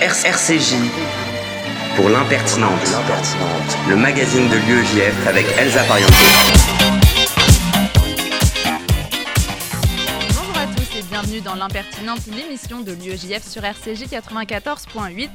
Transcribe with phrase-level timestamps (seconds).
[0.00, 0.76] RCJ
[1.96, 2.70] pour l'impertinente,
[3.88, 6.12] le magazine de l'UEJF avec Elsa Pariente.
[10.28, 15.30] Bonjour à tous et bienvenue dans l'impertinente, l'émission de l'UEJF sur RCJ 94.8.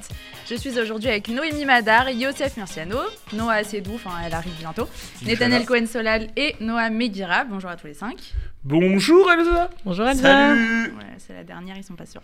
[0.50, 3.00] Je suis aujourd'hui avec Noémie Madar, Youssef Murciano,
[3.34, 4.88] Noah Assedou, enfin elle arrive bientôt,
[5.26, 7.44] Nathaniel Cohen-Solal et Noah Meguira.
[7.44, 8.16] Bonjour à tous les cinq.
[8.64, 12.22] Bonjour Elsa Bonjour Elsa Salut Ouais, c'est la dernière, ils sont pas sûrs.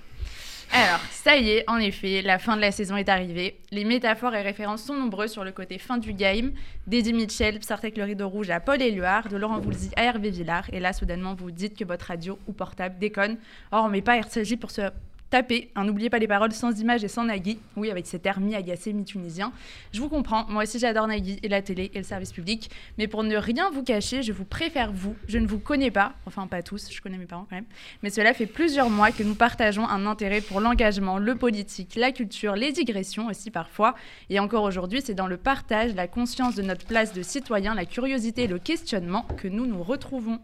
[0.72, 3.60] Alors, ça y est, en effet, la fin de la saison est arrivée.
[3.72, 6.52] Les métaphores et références sont nombreuses sur le côté fin du game.
[6.86, 10.66] D'Eddie Mitchell, Sartek le rideau rouge à Paul Éluard, de Laurent Voulzy à Hervé Villard.
[10.72, 13.38] Et là, soudainement, vous dites que votre radio ou portable déconne.
[13.72, 14.82] Or, on met pas RCJ pour se
[15.30, 15.72] taper.
[15.76, 17.60] Hein, N'oubliez pas les paroles sans images et sans Nagui.
[17.76, 19.52] Oui, avec cet air mi-agacé, mi-tunisien.
[19.92, 20.46] Je vous comprends.
[20.50, 22.70] Moi aussi, j'adore Nagui et la télé et le service public.
[22.98, 25.16] Mais pour ne rien vous cacher, je vous préfère vous.
[25.28, 26.14] Je ne vous connais pas.
[26.26, 26.92] Enfin, pas tous.
[26.92, 27.66] Je connais mes parents quand même.
[28.04, 32.12] Mais cela fait plusieurs mois que nous partageons un intérêt pour l'engagement, le politique, la
[32.12, 33.96] culture, les digressions aussi parfois.
[34.30, 37.86] Et encore aujourd'hui, c'est dans le partage, la conscience de notre place de citoyen, la
[37.86, 40.40] curiosité et le questionnement que nous nous retrouvons.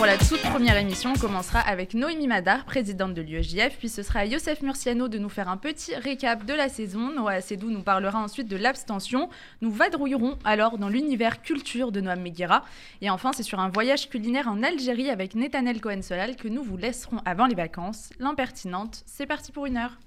[0.00, 4.02] Pour la toute première émission, on commencera avec Noémie Madar, présidente de l'UEJF, puis ce
[4.02, 7.10] sera à Youssef Murciano de nous faire un petit récap de la saison.
[7.14, 9.28] Noah Assedou nous parlera ensuite de l'abstention.
[9.60, 12.64] Nous vadrouillerons alors dans l'univers culture de Noam Meguira.
[13.02, 16.78] Et enfin, c'est sur un voyage culinaire en Algérie avec Netanel Cohen-Solal que nous vous
[16.78, 18.08] laisserons avant les vacances.
[18.18, 19.98] L'impertinente, c'est parti pour une heure.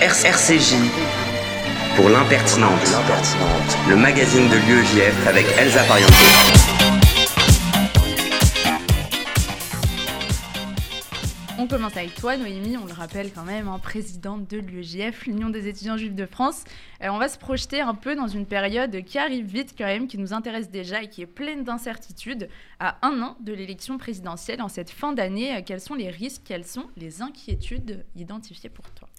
[0.00, 0.74] RCJ
[1.94, 2.80] pour l'impertinente,
[3.88, 5.84] le magazine de l'UEJF avec Elsa.
[11.62, 15.50] On commence avec toi, Noémie, on le rappelle quand même, hein, présidente de l'UEJF, l'Union
[15.50, 16.64] des étudiants juifs de France.
[17.02, 20.06] Euh, on va se projeter un peu dans une période qui arrive vite quand même,
[20.06, 22.48] qui nous intéresse déjà et qui est pleine d'incertitudes.
[22.78, 26.40] À un an de l'élection présidentielle, en cette fin d'année, euh, quels sont les risques,
[26.46, 29.10] quelles sont les inquiétudes identifiées pour toi?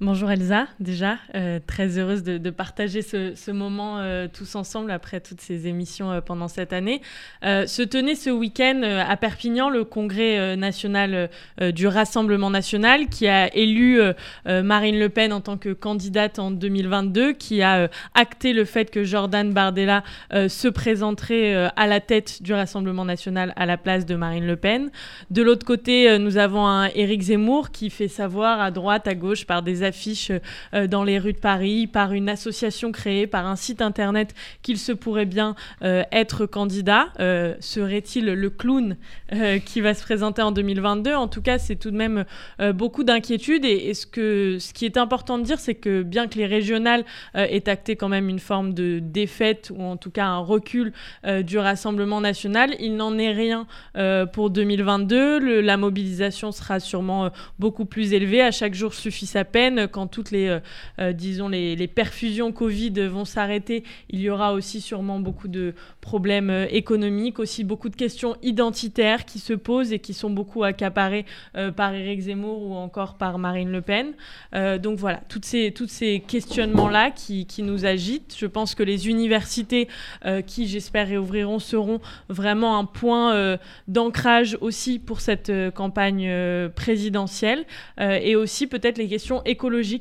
[0.00, 5.40] Bonjour Elsa, déjà, euh, très heureuse de, partager ce, moment euh, tous ensemble après toutes
[5.40, 7.00] ces émissions euh, pendant cette année.
[7.42, 11.28] Se tenait ce week-end à Perpignan le congrès national
[11.60, 14.00] du Rassemblement national qui a élu
[14.46, 19.04] Marine Le Pen en tant que candidate en 2022, qui a acté le fait que
[19.04, 24.46] Jordan Bardella se présenterait à la tête du Rassemblement national à la place de Marine
[24.46, 24.90] Le Pen.
[25.30, 29.44] De l'autre côté, nous avons un Éric Zemmour qui fait savoir à droite, à gauche,
[29.44, 30.32] par des affiches
[30.74, 34.78] euh, dans les rues de Paris, par une association créée, par un site internet qu'il
[34.78, 37.08] se pourrait bien euh, être candidat.
[37.20, 38.96] Euh, Serait-il le clown
[39.64, 42.24] qui va se présenter en 2022 En tout cas, c'est tout de même
[42.74, 43.64] beaucoup d'inquiétudes.
[43.64, 47.04] Et, ce, que, ce qui est important de dire, c'est que bien que les régionales
[47.34, 50.92] aient acté quand même une forme de défaite ou en tout cas un recul
[51.42, 53.66] du Rassemblement national, il n'en est rien
[54.32, 55.38] pour 2022.
[55.38, 58.40] Le- la mobilisation sera sûrement beaucoup plus élevée.
[58.42, 59.73] À chaque jour suffit sa peine.
[59.90, 60.60] Quand toutes les, euh,
[60.98, 65.74] euh, disons, les, les perfusions Covid vont s'arrêter, il y aura aussi sûrement beaucoup de
[66.00, 70.64] problèmes euh, économiques, aussi beaucoup de questions identitaires qui se posent et qui sont beaucoup
[70.64, 71.24] accaparées
[71.76, 74.12] par Éric Zemmour ou encore par Marine Le Pen.
[74.80, 78.34] Donc voilà, toutes ces, tous ces questionnements-là qui, qui nous agitent.
[78.36, 79.88] Je pense que les universités
[80.46, 83.58] qui, j'espère, réouvriront seront vraiment un point
[83.88, 86.30] d'ancrage aussi pour cette campagne
[86.74, 87.64] présidentielle
[87.98, 89.42] et aussi peut-être les questions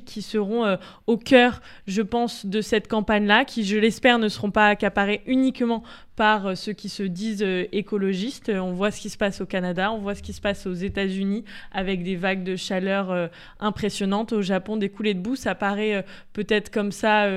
[0.05, 4.51] qui seront euh, au cœur, je pense, de cette campagne-là, qui, je l'espère, ne seront
[4.51, 5.83] pas accaparées uniquement
[6.15, 8.49] par euh, ceux qui se disent euh, écologistes.
[8.49, 10.65] Euh, On voit ce qui se passe au Canada, on voit ce qui se passe
[10.67, 13.29] aux États-Unis avec des vagues de chaleur
[13.59, 14.33] impressionnantes.
[14.33, 17.27] Au Japon, des coulées de boue, ça paraît peut-être comme ça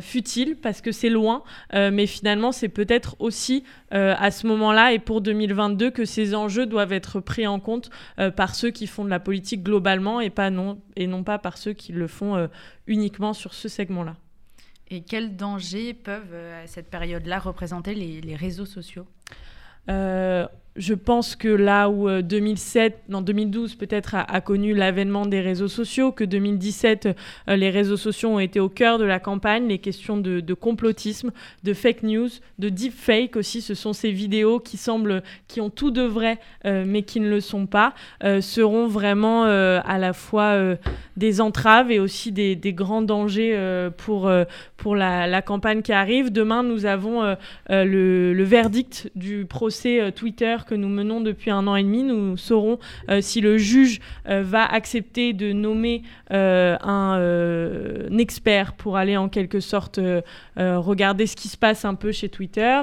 [0.00, 1.42] futile parce que c'est loin,
[1.72, 6.92] mais finalement, c'est peut-être aussi à ce moment-là et pour 2022 que ces enjeux doivent
[6.92, 7.90] être pris en compte
[8.36, 11.58] par ceux qui font de la politique globalement et, pas non, et non pas par
[11.58, 12.48] ceux qui le font
[12.86, 14.16] uniquement sur ce segment-là.
[14.88, 19.06] Et quels dangers peuvent, euh, à cette période-là, représenter les, réseaux sociaux?
[19.88, 25.40] Euh, je pense que là où euh, 2007, non 2012 peut-être a, connu l'avènement des
[25.40, 27.08] réseaux sociaux, que 2017
[27.48, 31.30] euh, les réseaux sociaux ont été au cœur de la campagne, les questions de, complotisme,
[31.62, 32.28] de fake news,
[32.58, 36.84] de deepfake aussi, ce sont ces vidéos qui semblent, qui ont tout de vrai euh,
[36.86, 37.94] mais qui ne le sont pas,
[38.24, 40.76] euh, seront vraiment euh, à la fois euh,
[41.16, 44.44] des entraves et aussi des, grands dangers euh, pour, euh,
[44.76, 46.32] pour la, campagne qui arrive.
[46.32, 47.34] Demain nous avons euh,
[47.70, 50.10] euh, le, verdict du procès euh,
[50.66, 52.02] Que nous menons depuis un an et demi.
[52.02, 52.78] Nous saurons
[53.20, 57.20] si le juge va accepter de nommer un,
[58.18, 60.00] expert pour aller en quelque sorte
[60.56, 62.80] regarder ce qui se passe un peu chez Twitter.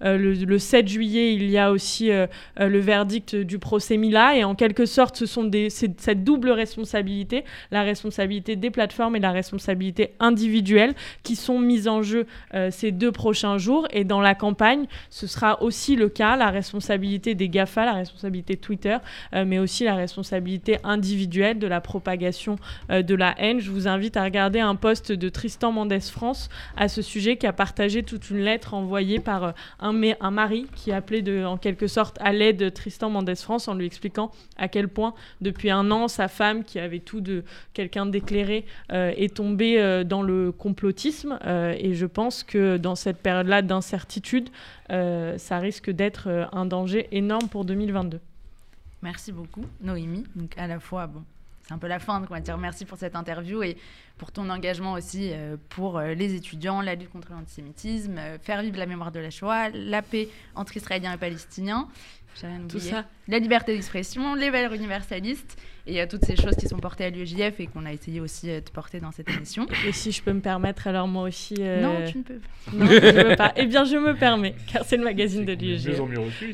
[0.00, 4.86] Le, 7 juillet, il y a aussi le verdict du procès Mila et en quelque
[4.86, 11.36] sorte, ce sont cette double responsabilité, la responsabilité des plateformes et la responsabilité individuelle qui
[11.36, 12.26] sont mises en jeu
[12.70, 13.86] ces deux prochains jours.
[13.90, 18.56] Et dans la campagne, ce sera aussi le cas, la responsabilité des GAFA, la responsabilité
[18.56, 18.96] Twitter,
[19.34, 22.56] euh, mais aussi la responsabilité individuelle de la propagation
[22.90, 23.60] euh, de la haine.
[23.60, 27.46] Je vous invite à regarder un post de Tristan Mendes France à ce sujet qui
[27.46, 32.18] a partagé toute une lettre envoyée par euh, un, mari qui appelait en quelque sorte
[32.20, 36.28] à l'aide Tristan Mendes France en lui expliquant à quel point depuis un an sa
[36.28, 42.42] femme qui avait tout de quelqu'un d'éclairé est tombée dans le complotisme et je pense
[42.42, 44.48] que dans cette période-là d'incertitude,
[44.88, 48.20] ça risque d'être euh, un danger énorme pour 2022.
[49.02, 50.24] Merci beaucoup, Noémie.
[50.36, 51.22] Donc, à la fois, bon,
[51.62, 53.76] c'est un peu la fin, donc on va dire merci pour cette interview et
[54.18, 58.86] pour ton engagement aussi euh, pour les étudiants, la lutte contre l'antisémitisme, faire vivre la
[58.86, 61.88] mémoire de la Shoah, la paix entre Israéliens et Palestiniens.
[62.68, 63.04] Tout ça.
[63.28, 66.78] La liberté d'expression, les valeurs universalistes et il y a toutes ces choses qui sont
[66.78, 69.66] portées à l'UEJF et qu'on a essayé aussi euh, de porter dans cette émission.
[69.86, 71.56] Et si je peux me permettre, alors moi aussi.
[71.58, 72.48] Euh, non, tu ne peux pas.
[72.72, 73.52] Non, je ne veux pas.
[73.56, 75.98] Eh bien, je me permets, car c'est le magazine de l'UEJF.
[76.02, 76.52] mieux reçu.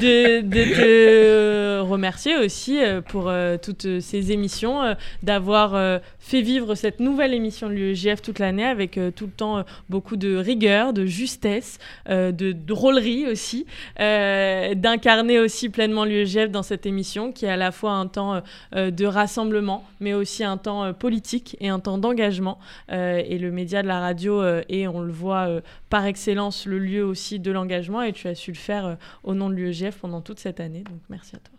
[0.00, 7.34] de, de te remercier aussi euh, pour toutes ces émissions, d'avoir fait vivre cette nouvelle
[7.34, 11.78] émission de l'UEJF toute l'année avec tout le temps beaucoup de rigueur, de justesse,
[12.08, 13.49] de drôlerie aussi,
[13.98, 18.42] d'incarner aussi pleinement l'UEJF dans cette émission qui est à la fois un temps
[18.74, 22.58] euh, de rassemblement, mais aussi un temps euh, politique et un temps d'engagement.
[22.92, 25.48] Euh, et le média de la radio est, on le voit
[25.88, 28.02] par excellence, le lieu aussi de l'engagement.
[28.02, 30.84] Et tu as su le faire au nom de l'UEGF pendant toute cette année.
[30.84, 31.54] Donc merci à toi.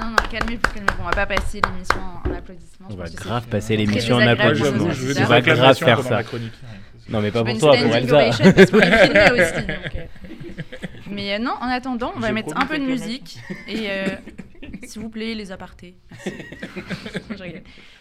[0.00, 1.02] Non, non, calmez-vous, calmez-vous.
[1.02, 2.88] On va pas passer l'émission en applaudissements.
[2.90, 4.88] On va grave passer l'émission en applaudissements.
[5.20, 6.20] On va grave faire ça.
[7.08, 8.30] Non, mais pas pour toi, pour Elsa.
[11.14, 13.38] Mais non, en attendant, on va mettre un peu de musique.
[13.68, 13.88] Et
[14.86, 15.96] S'il vous plaît, les apartés.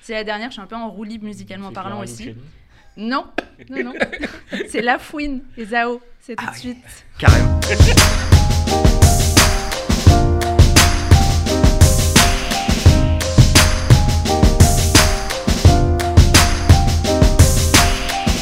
[0.01, 2.35] C'est la dernière, je suis un peu en roue libre musicalement parlant aussi.
[2.95, 3.25] Non,
[3.69, 3.93] non, non.
[4.69, 6.01] C'est La Fouine et Zao.
[6.19, 7.05] C'est tout de ah suite.
[7.17, 7.59] Carrément.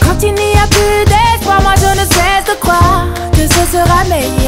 [0.01, 4.03] Quand il n'y a plus d'espoir, moi je ne cesse de croire que ce sera
[4.09, 4.40] meilleur.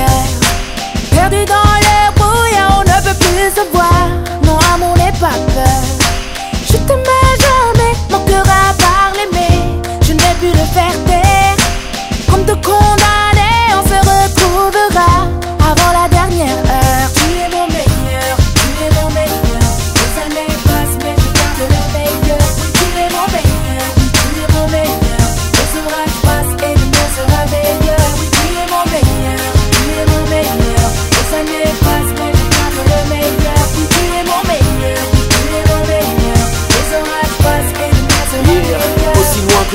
[1.14, 4.08] Perdu dans le brouillard, on ne peut plus se voir.
[4.46, 5.84] Non, amour n'est pas peur.
[6.66, 9.56] Je t'aimais jamais, mon cœur a parlé, mais
[10.02, 11.13] je n'ai pu le faire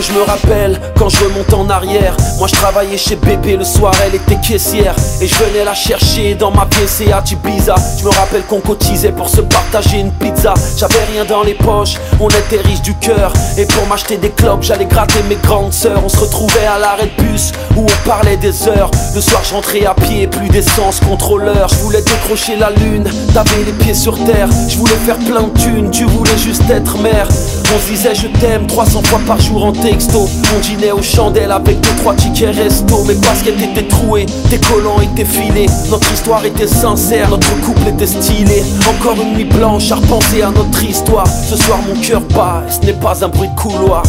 [0.02, 3.92] je me rappelle, quand je remonte en arrière, moi je travaillais chez Bébé le soir,
[4.04, 4.94] elle était caissière.
[5.20, 7.74] Et je venais la chercher dans ma PCA Ibiza.
[7.98, 10.54] Je me rappelle qu'on cotisait pour se partager une pizza.
[10.76, 13.32] J'avais rien dans les poches, on était riches du cœur.
[13.56, 16.00] Et pour m'acheter des clopes, j'allais gratter mes grandes sœurs.
[16.04, 18.90] On se retrouvait à l'arrêt de bus où on parlait des heures.
[19.14, 21.68] Le soir, je rentrais à pied, plus d'essence, contrôleur.
[21.70, 24.48] Je voulais décrocher la lune, t'avais les pieds sur terre.
[24.68, 27.28] Je voulais faire plein de thunes, tu voulais juste être mère.
[27.74, 30.28] On se disait je t'aime 300 fois par jour en texto.
[30.54, 33.04] On dînait aux chandelles avec deux trois tickets resto.
[33.04, 35.66] Mes baskets étaient trouées, tes collants étaient filés.
[35.90, 38.62] Notre histoire était sincère, notre couple était stylé.
[38.88, 41.26] Encore une nuit blanche à repenser à notre histoire.
[41.26, 44.02] Ce soir mon cœur bat, et ce n'est pas un bruit de couloir.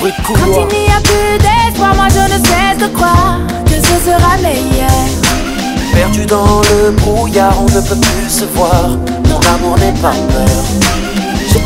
[0.00, 0.66] Bruit de couloir.
[0.68, 4.36] Quand il n'y a plus d'espoir, moi je ne cesse de croire que ce sera
[4.42, 5.04] meilleur.
[5.92, 8.90] Perdu dans le brouillard, on ne peut plus se voir.
[9.28, 10.64] Mon amour n'est pas peur.
[11.52, 11.58] Je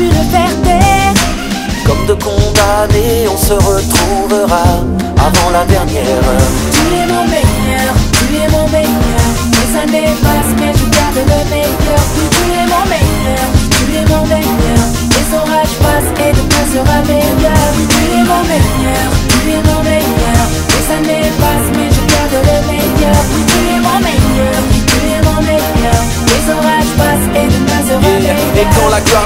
[0.00, 1.14] pu le faire taire.
[1.86, 4.64] Comme de condamnés, on se retrouvera
[5.28, 6.52] avant la dernière heure.
[6.76, 9.28] Tu es mon meilleur, tu es mon meilleur.
[9.58, 12.02] Les années passent, mais je garde le meilleur.
[12.36, 14.84] Tu es mon meilleur, tu es mon meilleur.
[15.14, 17.70] Les orages passent et demain sera meilleur.
[17.92, 19.08] Tu es mon meilleur,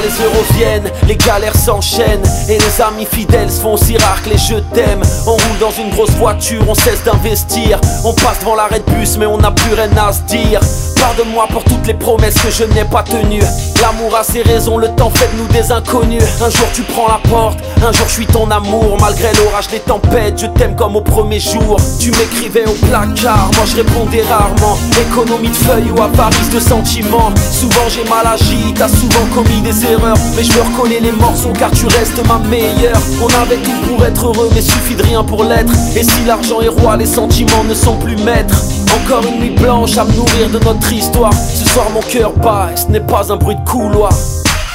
[0.02, 4.30] les euros viennent, les galères s'enchaînent Et les amis fidèles se font aussi rares que
[4.30, 8.54] les je t'aime On roule dans une grosse voiture, on cesse d'investir On passe devant
[8.54, 10.60] l'arrêt de bus mais on n'a plus rien à se dire
[11.04, 13.42] Pardonne-moi pour toutes les promesses que je n'ai pas tenues.
[13.82, 16.22] L'amour a ses raisons, le temps fait de nous des inconnus.
[16.40, 18.96] Un jour tu prends la porte, un jour je suis ton amour.
[18.98, 21.76] Malgré l'orage, les tempêtes, je t'aime comme au premier jour.
[22.00, 24.78] Tu m'écrivais au placard, moi je répondais rarement.
[24.98, 27.34] Économie de feuilles ou Paris de sentiments.
[27.52, 30.16] Souvent j'ai mal agi, t'as souvent commis des erreurs.
[30.36, 32.98] Mais je me reconnais les morceaux car tu restes ma meilleure.
[33.20, 35.74] On avait tout pour être heureux mais suffit de rien pour l'être.
[35.96, 38.62] Et si l'argent est roi, les sentiments ne sont plus maîtres
[38.94, 41.32] Encore une nuit blanche à me nourrir de notre histoire.
[41.32, 44.12] Ce soir mon cœur bat et ce n'est pas un bruit de couloir.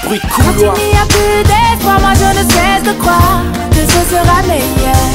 [0.04, 3.42] Bruit de couloir Quand il n'y a plus d'espoir, moi je ne cesse de croire
[3.72, 5.10] Que ce sera meilleur.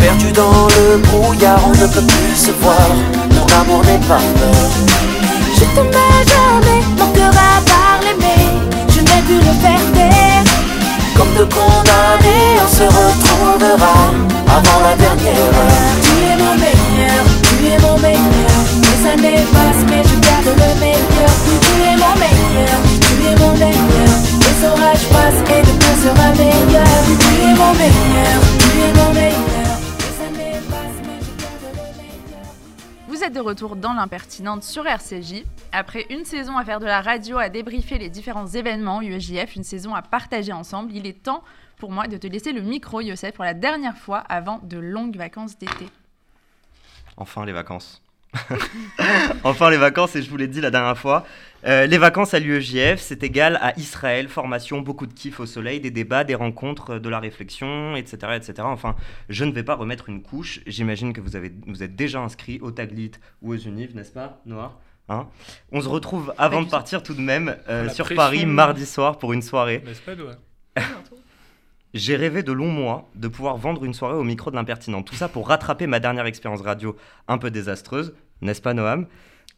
[0.00, 2.88] Perdu dans le brouillard, on ne peut plus se voir.
[3.32, 4.70] Mon amour n'est pas mort.
[5.56, 10.44] Je t'aimais jamais, mon cœur a parlé mais Je n'ai pu le faire taire
[11.16, 13.94] Comme de condamnés, on se retrouvera
[14.46, 15.92] Avant la dernière heure.
[16.02, 18.09] Tu es mon meilleur, tu es mon meilleur
[19.00, 23.56] Les années passent mais je garde le meilleur Tu es mon meilleur, tu es mon
[23.56, 26.84] meilleur Les orages passent et demain sera meilleur
[27.18, 31.96] Tu es mon meilleur, tu es mon meilleur Les années passent mais je garde le
[31.96, 32.46] meilleur
[33.08, 35.44] Vous êtes de retour dans l'impertinente sur RCJ.
[35.72, 39.64] Après une saison à faire de la radio, à débriefer les différents événements UEJF, une
[39.64, 41.42] saison à partager ensemble, il est temps
[41.78, 45.16] pour moi de te laisser le micro, Youssef, pour la dernière fois avant de longues
[45.16, 45.88] vacances d'été.
[47.16, 48.02] Enfin les vacances.
[49.44, 51.26] enfin les vacances, et je vous l'ai dit la dernière fois,
[51.66, 55.80] euh, les vacances à l'UEJF, c'est égal à Israël, formation, beaucoup de kiff au soleil,
[55.80, 58.32] des débats, des rencontres, de la réflexion, etc.
[58.36, 58.54] etc.
[58.62, 58.96] Enfin,
[59.28, 62.60] je ne vais pas remettre une couche, j'imagine que vous, avez, vous êtes déjà inscrit
[62.62, 65.26] au Taglit ou aux Univ, n'est-ce pas, Noah Hein?
[65.72, 68.08] On se retrouve avant de partir tout de même euh, La sur.
[68.14, 69.82] Paris mardi soir pour une soirée.
[71.92, 75.02] J'ai rêvé de longs mois de pouvoir vendre une soirée au micro de l'impertinent.
[75.02, 79.06] Tout ça pour rattraper ma dernière expérience radio un peu désastreuse, n'est-ce pas Noam?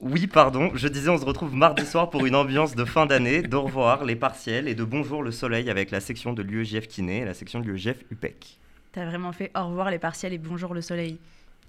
[0.01, 3.43] Oui, pardon, je disais on se retrouve mardi soir pour une ambiance de fin d'année,
[3.43, 7.19] d'au revoir, les partiels et de bonjour le soleil avec la section de l'UEJF Kiné
[7.19, 8.59] et la section de l'UEJF UPEC.
[8.93, 11.19] T'as vraiment fait au revoir les partiels et bonjour le soleil.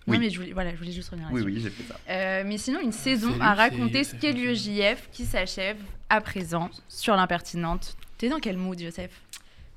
[0.08, 0.18] Oui.
[0.18, 1.56] Non mais je voulais, voilà, je voulais juste revenir Oui, là-dessus.
[1.58, 2.00] oui, j'ai fait ça.
[2.10, 5.78] Euh, mais sinon, une saison à raconter ce qu'est l'UEJF qui s'achève
[6.10, 7.96] à présent sur l'impertinente.
[8.18, 9.12] T'es dans quel mood, Youssef?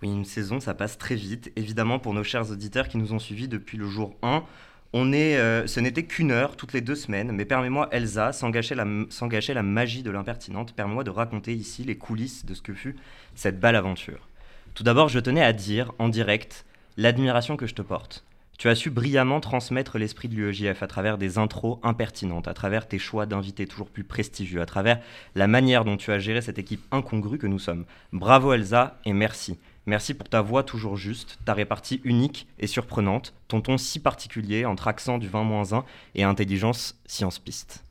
[0.03, 1.53] Oui, une saison, ça passe très vite.
[1.57, 4.45] Évidemment, pour nos chers auditeurs qui nous ont suivis depuis le jour 1,
[4.93, 7.33] on est, euh, ce n'était qu'une heure toutes les deux semaines.
[7.33, 11.85] Mais permets-moi, Elsa, sans gâcher la, sans la magie de l'impertinente, permets-moi de raconter ici
[11.85, 12.97] les coulisses de ce que fut
[13.35, 14.29] cette belle aventure.
[14.75, 18.25] Tout d'abord, je tenais à dire, en direct, l'admiration que je te porte.
[18.59, 22.89] Tu as su brillamment transmettre l'esprit de l'UEJF à travers des intros impertinentes, à travers
[22.89, 25.01] tes choix d'invités toujours plus prestigieux, à travers
[25.35, 27.85] la manière dont tu as géré cette équipe incongrue que nous sommes.
[28.15, 29.59] Bravo Elsa et merci.
[29.87, 34.65] Merci pour ta voix toujours juste, ta répartie unique et surprenante, ton ton si particulier
[34.65, 35.85] entre accent du 20-1
[36.17, 37.85] et intelligence science-piste.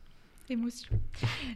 [0.49, 0.89] Émotion.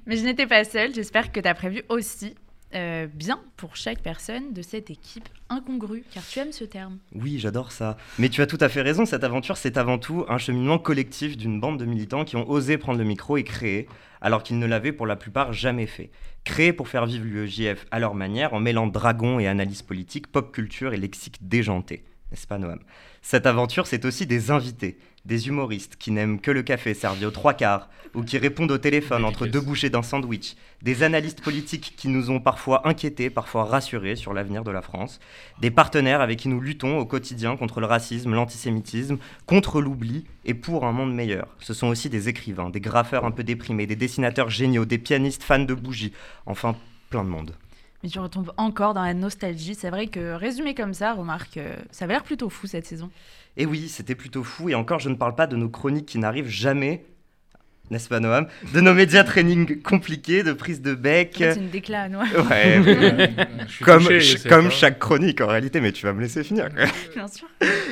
[0.06, 2.36] Mais je n'étais pas seule, j'espère que tu as prévu aussi
[2.76, 7.00] euh, bien pour chaque personne de cette équipe incongrue, car tu aimes ce terme.
[7.16, 7.98] Oui, j'adore ça.
[8.20, 11.38] Mais tu as tout à fait raison, cette aventure, c'est avant tout un cheminement collectif
[11.38, 13.88] d'une bande de militants qui ont osé prendre le micro et créer,
[14.22, 16.12] alors qu'ils ne l'avaient pour la plupart jamais fait.
[16.44, 20.52] Créer pour faire vivre l'UEJF à leur manière, en mêlant dragon et analyse politique, pop
[20.52, 22.04] culture et lexique déjanté.
[22.32, 22.80] N'est-ce pas, Noam?
[23.22, 27.32] Cette aventure, c'est aussi des invités, des humoristes qui n'aiment que le café servi aux
[27.32, 31.94] trois quarts, ou qui répondent au téléphone entre deux bouchées d'un sandwich, des analystes politiques
[31.96, 35.20] qui nous ont parfois inquiétés, parfois rassurés sur l'avenir de la France,
[35.62, 40.54] des partenaires avec qui nous luttons au quotidien contre le racisme, l'antisémitisme, contre l'oubli et
[40.54, 41.48] pour un monde meilleur.
[41.60, 45.44] Ce sont aussi des écrivains, des graffeurs un peu déprimés, des dessinateurs géniaux, des pianistes
[45.44, 46.14] fans de bougies,
[46.46, 46.76] enfin
[47.10, 47.54] plein de monde.
[48.04, 49.76] Mais tu retombes encore dans la nostalgie.
[49.76, 53.10] C'est vrai que résumé comme ça, remarque, euh, ça avait l'air plutôt fou cette saison.
[53.58, 56.18] Et oui, c'était plutôt fou, et encore je ne parle pas de nos chroniques qui
[56.18, 57.06] n'arrivent jamais,
[57.92, 61.34] n'est-ce pas Noam De nos médias training compliqués, de prise de bec.
[61.38, 62.42] C'est une déclat, ouais.
[62.50, 63.32] Ouais, mais-
[63.68, 66.70] Je suis comme, touché, chaque chronique en réalité, mais tu vas me laisser finir.
[67.16, 67.48] bien sûr.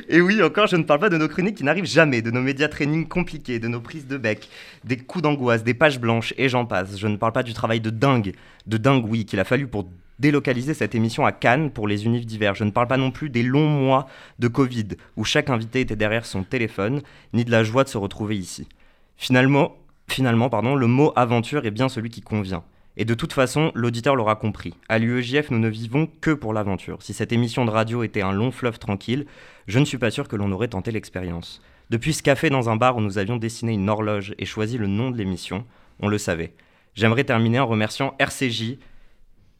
[0.09, 2.41] Et oui, encore, je ne parle pas de nos chroniques qui n'arrivent jamais, de nos
[2.41, 4.49] médias training compliqués, de nos prises de bec,
[4.83, 6.97] des coups d'angoisse, des pages blanches, et j'en passe.
[6.97, 8.33] Je ne parle pas du travail de dingue,
[8.65, 9.89] de dingue, oui, qu'il a fallu pour
[10.19, 12.55] délocaliser cette émission à Cannes pour les univers d'hiver.
[12.55, 14.07] Je ne parle pas non plus des longs mois
[14.39, 17.01] de Covid, où chaque invité était derrière son téléphone,
[17.33, 18.67] ni de la joie de se retrouver ici.
[19.15, 19.75] Finalement,
[20.09, 22.63] finalement pardon, le mot aventure est bien celui qui convient.
[22.99, 24.73] Et de toute façon, l'auditeur l'aura compris.
[24.89, 27.03] À l'UEJF, nous ne vivons que pour l'aventure.
[27.03, 29.27] Si cette émission de radio était un long fleuve tranquille,
[29.67, 31.61] je ne suis pas sûr que l'on aurait tenté l'expérience.
[31.91, 34.87] Depuis ce café dans un bar où nous avions dessiné une horloge et choisi le
[34.87, 35.63] nom de l'émission,
[35.99, 36.53] on le savait.
[36.95, 38.79] J'aimerais terminer en remerciant RCJ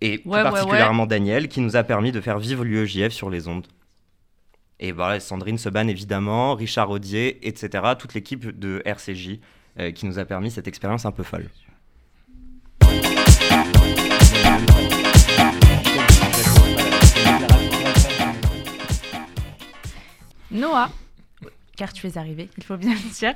[0.02, 3.68] Et plus particulièrement Daniel, qui nous a permis de faire vivre l'UEJF sur les ondes.
[4.80, 7.84] Et voilà, Sandrine Seban évidemment, Richard Audier, etc.
[8.00, 9.40] Toute l'équipe de RCJ
[9.96, 11.50] qui nous a permis cette expérience un peu folle.
[20.50, 20.90] Noah,
[21.76, 23.36] car tu es arrivé, il faut bien le dire.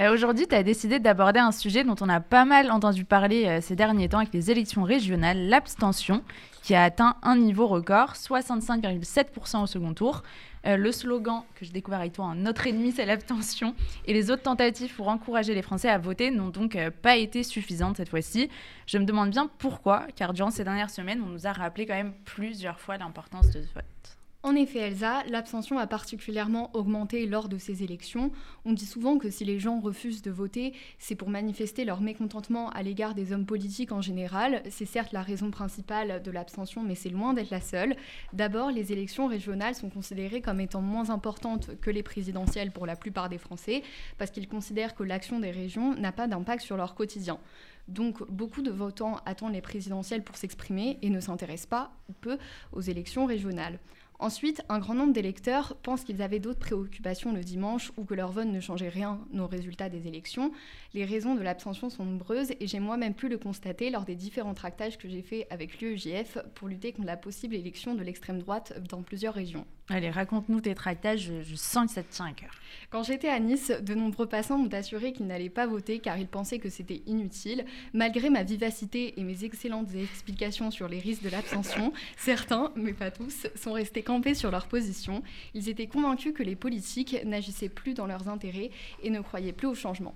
[0.00, 3.46] Euh, aujourd'hui, tu as décidé d'aborder un sujet dont on a pas mal entendu parler
[3.46, 6.22] euh, ces derniers temps avec les élections régionales, l'abstention,
[6.62, 10.22] qui a atteint un niveau record, 65,7% au second tour.
[10.66, 13.74] Euh, le slogan que je découvre avec toi, notre ennemi, c'est l'abstention.
[14.06, 17.96] Et les autres tentatives pour encourager les Français à voter n'ont donc pas été suffisantes
[17.96, 18.48] cette fois-ci.
[18.86, 21.94] Je me demande bien pourquoi, car durant ces dernières semaines, on nous a rappelé quand
[21.94, 24.21] même plusieurs fois l'importance de ce vote.
[24.44, 28.32] En effet, Elsa, l'abstention a particulièrement augmenté lors de ces élections.
[28.64, 32.68] On dit souvent que si les gens refusent de voter, c'est pour manifester leur mécontentement
[32.70, 34.64] à l'égard des hommes politiques en général.
[34.68, 37.94] C'est certes la raison principale de l'abstention, mais c'est loin d'être la seule.
[38.32, 42.96] D'abord, les élections régionales sont considérées comme étant moins importantes que les présidentielles pour la
[42.96, 43.84] plupart des Français,
[44.18, 47.38] parce qu'ils considèrent que l'action des régions n'a pas d'impact sur leur quotidien.
[47.86, 52.38] Donc beaucoup de votants attendent les présidentielles pour s'exprimer et ne s'intéressent pas ou peu
[52.72, 53.78] aux élections régionales.
[54.18, 58.30] Ensuite, un grand nombre d'électeurs pensent qu'ils avaient d'autres préoccupations le dimanche ou que leur
[58.30, 60.52] vote ne changeait rien aux résultats des élections.
[60.94, 64.54] Les raisons de l'abstention sont nombreuses et j'ai moi-même pu le constater lors des différents
[64.54, 68.74] tractages que j'ai faits avec l'UEJF pour lutter contre la possible élection de l'extrême droite
[68.88, 69.66] dans plusieurs régions.
[69.88, 72.54] Allez, raconte-nous tes tractages, je, sens que ça te tient à cœur.
[72.90, 76.28] Quand j'étais à Nice, de nombreux passants m'ont assuré qu'ils n'allaient pas voter car ils
[76.28, 77.64] pensaient que c'était inutile.
[77.92, 83.10] Malgré ma vivacité et mes excellentes explications sur les risques de l'abstention, certains, mais pas
[83.10, 85.22] tous, sont restés campés sur leur position.
[85.54, 88.70] Ils étaient convaincus que les politiques n'agissaient plus dans leurs intérêts
[89.02, 90.14] et ne croyaient plus au changement.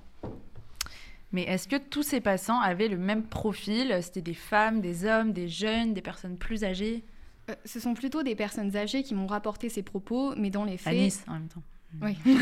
[1.33, 3.99] Mais est-ce que tous ces passants avaient le même profil?
[4.03, 7.03] C'était des femmes, des hommes, des jeunes, des personnes plus âgées?
[7.51, 10.77] Euh, ce sont plutôt des personnes âgées qui m'ont rapporté ces propos, mais dans les
[10.77, 10.93] faits...
[10.93, 11.63] À Nice, en même temps.
[12.03, 12.17] Oui.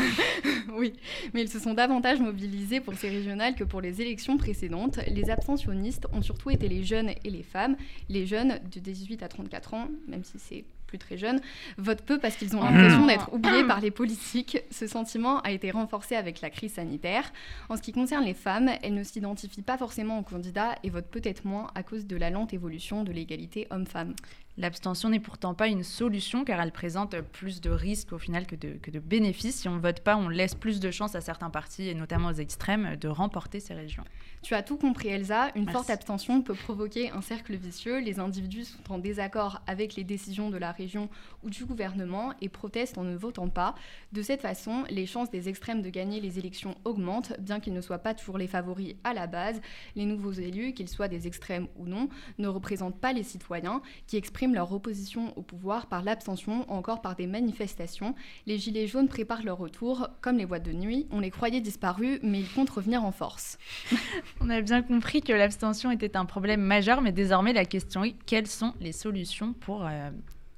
[0.73, 0.93] oui,
[1.33, 4.99] mais ils se sont davantage mobilisés pour ces régionales que pour les élections précédentes.
[5.07, 7.77] Les abstentionnistes ont surtout été les jeunes et les femmes.
[8.09, 11.41] Les jeunes de 18 à 34 ans, même si c'est plus très jeunes,
[11.77, 12.71] votent peu parce qu'ils ont ah.
[12.71, 14.59] l'impression d'être oubliés par les politiques.
[14.71, 17.31] Ce sentiment a été renforcé avec la crise sanitaire.
[17.69, 21.09] En ce qui concerne les femmes, elles ne s'identifient pas forcément aux candidats et votent
[21.09, 24.15] peut-être moins à cause de la lente évolution de l'égalité homme-femme.
[24.57, 28.55] L'abstention n'est pourtant pas une solution car elle présente plus de risques au final que
[28.55, 29.59] de, que de bénéfices.
[29.61, 32.29] Si on ne vote pas, on laisse plus de chances à certains partis, et notamment
[32.29, 34.05] aux extrêmes, de remporter ces régions.
[34.41, 37.99] Tu as tout compris Elsa, une forte abstention peut provoquer un cercle vicieux.
[37.99, 41.09] Les individus sont en désaccord avec les décisions de la région
[41.43, 43.75] ou du gouvernement et protestent en ne votant pas.
[44.13, 47.81] De cette façon, les chances des extrêmes de gagner les élections augmentent, bien qu'ils ne
[47.81, 49.59] soient pas toujours les favoris à la base.
[49.95, 54.15] Les nouveaux élus, qu'ils soient des extrêmes ou non, ne représentent pas les citoyens qui
[54.15, 58.15] expriment leur opposition au pouvoir par l'abstention ou encore par des manifestations.
[58.45, 60.09] Les Gilets jaunes préparent leur retour.
[60.21, 63.57] Comme les boîtes de nuit, on les croyait disparus, mais ils comptent revenir en force.
[64.41, 68.15] on a bien compris que l'abstention était un problème majeur, mais désormais la question est
[68.25, 70.09] quelles sont les solutions pour euh,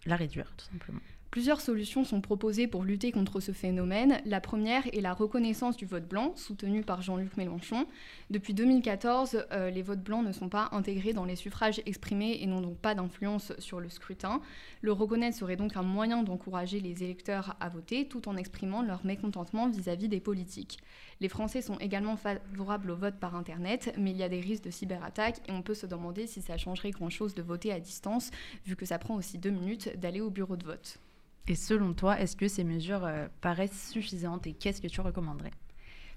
[0.06, 1.00] la réduire, tout simplement?
[1.30, 4.22] Plusieurs solutions sont proposées pour lutter contre ce phénomène.
[4.26, 7.86] La première est la reconnaissance du vote blanc, soutenu par Jean-Luc Mélenchon.
[8.30, 12.48] Depuis 2014, euh, les votes blancs ne sont pas intégrés dans les suffrages exprimés et
[12.48, 14.42] n'ont donc pas d'influence sur le scrutin.
[14.82, 19.06] Le reconnaître serait donc un moyen d'encourager les électeurs à voter tout en exprimant leur
[19.06, 20.80] mécontentement vis-à-vis des politiques.
[21.20, 24.64] Les Français sont également favorables au vote par Internet, mais il y a des risques
[24.64, 28.30] de cyberattaque et on peut se demander si ça changerait grand-chose de voter à distance,
[28.66, 31.00] vu que ça prend aussi deux minutes d'aller au bureau de vote.
[31.48, 35.52] Et selon toi, est-ce que ces mesures euh, paraissent suffisantes et qu'est-ce que tu recommanderais?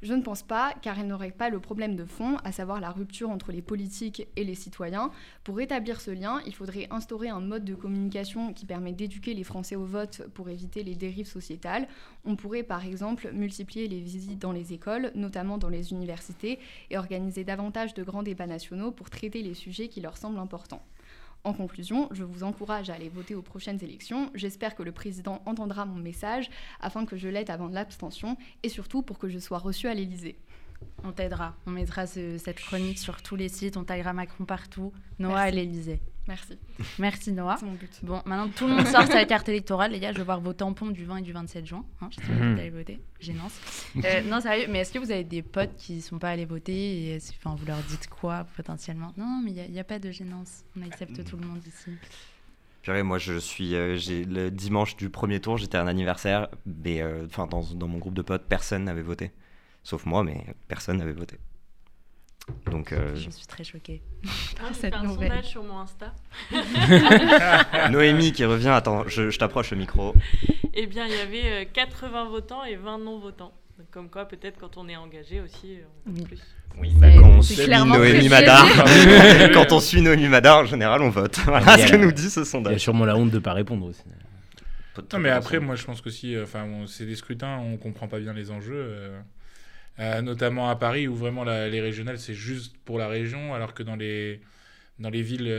[0.03, 2.91] Je ne pense pas, car elles n'auraient pas le problème de fond, à savoir la
[2.91, 5.11] rupture entre les politiques et les citoyens.
[5.45, 9.45] Pour rétablir ce lien, il faudrait instaurer un mode de communication qui permet d'éduquer les
[9.45, 11.89] Français au vote pour éviter les dérives sociétales.
[12.25, 16.59] On pourrait par exemple multiplier les visites dans les écoles, notamment dans les universités,
[16.91, 20.83] et organiser davantage de grands débats nationaux pour traiter les sujets qui leur semblent importants.
[21.42, 24.31] En conclusion, je vous encourage à aller voter aux prochaines élections.
[24.35, 26.50] J'espère que le président entendra mon message
[26.81, 30.37] afin que je l'aide avant l'abstention et surtout pour que je sois reçue à l'Élysée.
[31.03, 31.55] On t'aidera.
[31.66, 33.76] On mettra cette chronique sur tous les sites.
[33.76, 34.92] On taillera Macron partout.
[35.18, 36.00] Noah à l'Élysée.
[36.29, 36.59] Merci.
[36.99, 37.57] Merci Noah.
[37.59, 37.99] C'est mon but.
[38.03, 40.13] Bon, maintenant tout le monde sort sa carte électorale, les gars.
[40.13, 41.85] Je veux voir vos tampons du 20 et du 27 juin.
[42.01, 43.01] Hein, je sais pas vous allez voter.
[43.21, 43.59] Gênance.
[44.05, 46.45] Euh, non, sérieux, mais est-ce que vous avez des potes qui ne sont pas allés
[46.45, 49.13] voter et enfin, vous leur dites quoi potentiellement?
[49.17, 50.65] Non, mais il n'y a, pas de gênance.
[50.79, 51.91] On accepte tout le monde ici.
[52.83, 56.49] Purée, moi je suis euh, j'ai le dimanche du premier tour, j'étais à un anniversaire,
[56.65, 57.27] mais euh,
[57.75, 59.33] dans mon groupe de potes, personne n'avait voté.
[59.83, 61.39] Sauf moi, mais personne n'avait voté.
[62.71, 64.03] Donc, Je suis très choquée.
[64.61, 66.15] Ah, cette un sondage sur mon Insta.
[67.91, 68.69] Noémie qui revient.
[68.69, 70.15] Attends, je, je t'approche le micro.
[70.75, 73.53] Eh bien, il y avait 80 votants et 20 non-votants.
[73.91, 76.23] Comme quoi, peut-être quand on est engagé aussi, on oui.
[76.23, 76.41] plus.
[76.79, 78.67] Oui, bah, quand on suit Noémie Madar,
[79.53, 81.39] quand on suit Noémie Madar, en général, on vote.
[81.45, 82.73] Voilà ce que nous dit ce sondage.
[82.73, 84.03] Il y a sûrement la honte de ne pas répondre aussi.
[85.13, 88.19] Non, mais après, moi, je pense qu'aussi, euh, enfin, c'est des scrutins, on comprend pas
[88.19, 88.75] bien les enjeux.
[88.75, 89.21] Euh,
[90.01, 93.83] euh, notamment à Paris, où vraiment les régionales, c'est juste pour la région, alors que
[93.83, 94.41] dans les,
[94.99, 95.55] dans les villes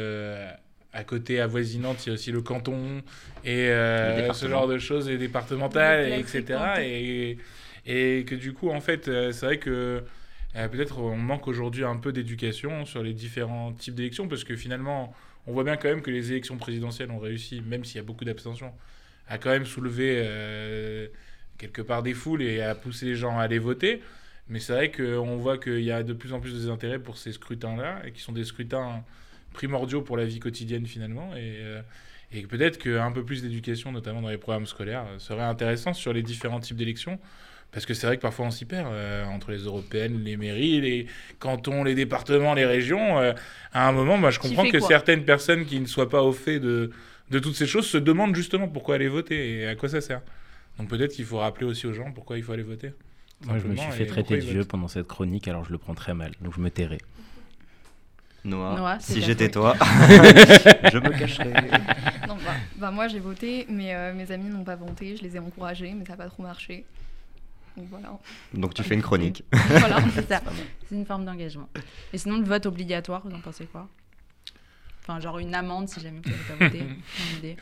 [0.94, 3.02] à côté avoisinantes, il y a aussi le canton
[3.46, 3.68] et
[4.34, 6.60] ce genre de choses, et départementales, etc.
[6.82, 7.38] Et,
[7.86, 10.04] et que du coup, en fait, c'est vrai que
[10.54, 15.14] peut-être on manque aujourd'hui un peu d'éducation sur les différents types d'élections, parce que finalement,
[15.48, 18.04] on voit bien quand même que les élections présidentielles ont réussi, même s'il y a
[18.04, 18.74] beaucoup d'abstention,
[19.28, 21.08] à quand même soulever euh,
[21.58, 24.02] quelque part des foules et à pousser les gens à aller voter.
[24.50, 27.18] Mais c'est vrai qu'on voit qu'il y a de plus en plus de désintérêt pour
[27.18, 29.04] ces scrutins-là, et qui sont des scrutins
[29.54, 31.34] primordiaux pour la vie quotidienne finalement.
[31.36, 31.82] Et, euh,
[32.32, 36.24] et peut-être qu'un peu plus d'éducation, notamment dans les programmes scolaires, serait intéressant sur les
[36.24, 37.20] différents types d'élections.
[37.72, 40.82] Parce que c'est vrai que parfois on s'y perd euh, entre les européennes, les mairies,
[40.82, 41.08] les
[41.40, 43.18] cantons, les départements, les régions.
[43.18, 46.60] à un moment, moi, je comprends que certaines personnes qui ne soient pas au fait
[46.60, 46.92] de,
[47.32, 50.22] de toutes ces choses se demandent justement pourquoi aller voter et à quoi ça sert.
[50.78, 52.92] Donc peut-être qu'il faut rappeler aussi aux gens pourquoi il faut aller voter.
[53.46, 55.96] Moi, je me suis fait traiter de vieux pendant cette chronique, alors je le prends
[55.96, 57.00] très mal, donc je me tairai.
[58.44, 61.54] Noah, si j'étais toi, je me cacherais.
[62.28, 65.36] Non, bah, bah, moi j'ai voté, mais euh, mes amis n'ont pas voté, je les
[65.36, 66.86] ai encouragés, mais ça n'a pas trop marché.
[67.78, 68.18] Donc voilà.
[68.54, 69.44] Donc tu fais une chronique.
[69.52, 70.42] voilà, c'est ça.
[70.88, 71.70] C'est une forme d'engagement.
[72.12, 73.88] Et sinon, le vote obligatoire, vous en pensez quoi?
[75.02, 76.80] Enfin, genre une amende si jamais vous n'avez pas voté.
[76.80, 77.58] Une idée.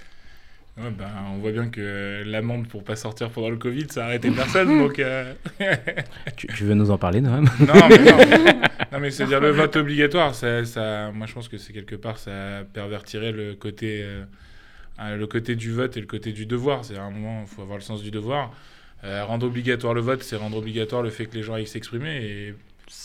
[0.79, 4.05] Ouais, ben, on voit bien que l'amende pour pas sortir pendant le Covid, ça a
[4.07, 4.79] arrêté personne.
[4.79, 5.33] donc, euh,
[6.37, 7.49] tu, veux nous en parler, Noam?
[7.59, 8.17] Non, mais non.
[8.93, 12.17] non mais c'est-à-dire le vote obligatoire, ça, ça, moi je pense que c'est quelque part,
[12.17, 16.85] ça pervertirait le côté, euh, le côté du vote et le côté du devoir.
[16.85, 18.53] C'est à un moment, il faut avoir le sens du devoir.
[19.03, 22.23] Euh, rendre obligatoire le vote, c'est rendre obligatoire le fait que les gens aillent s'exprimer
[22.23, 22.55] et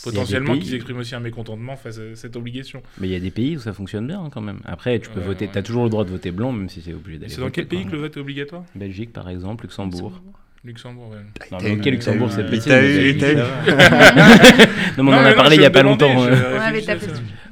[0.03, 2.81] potentiellement qu'ils expriment aussi un mécontentement face à cette obligation.
[2.99, 4.59] Mais il y a des pays où ça fonctionne bien hein, quand même.
[4.65, 6.93] Après, tu peux voter, tu as toujours le droit de voter blanc, même si c'est
[6.93, 7.31] obligé d'aller.
[7.31, 8.63] C'est dans quel pays que le vote est obligatoire?
[8.75, 10.09] Belgique par exemple, Luxembourg.
[10.09, 11.51] Luxembourg, ouais.
[11.51, 12.69] Non, mais ok, Luxembourg, c'est petit.
[14.97, 16.11] Non, mais on en a parlé il n'y a pas longtemps.
[16.15, 17.05] On avait tapé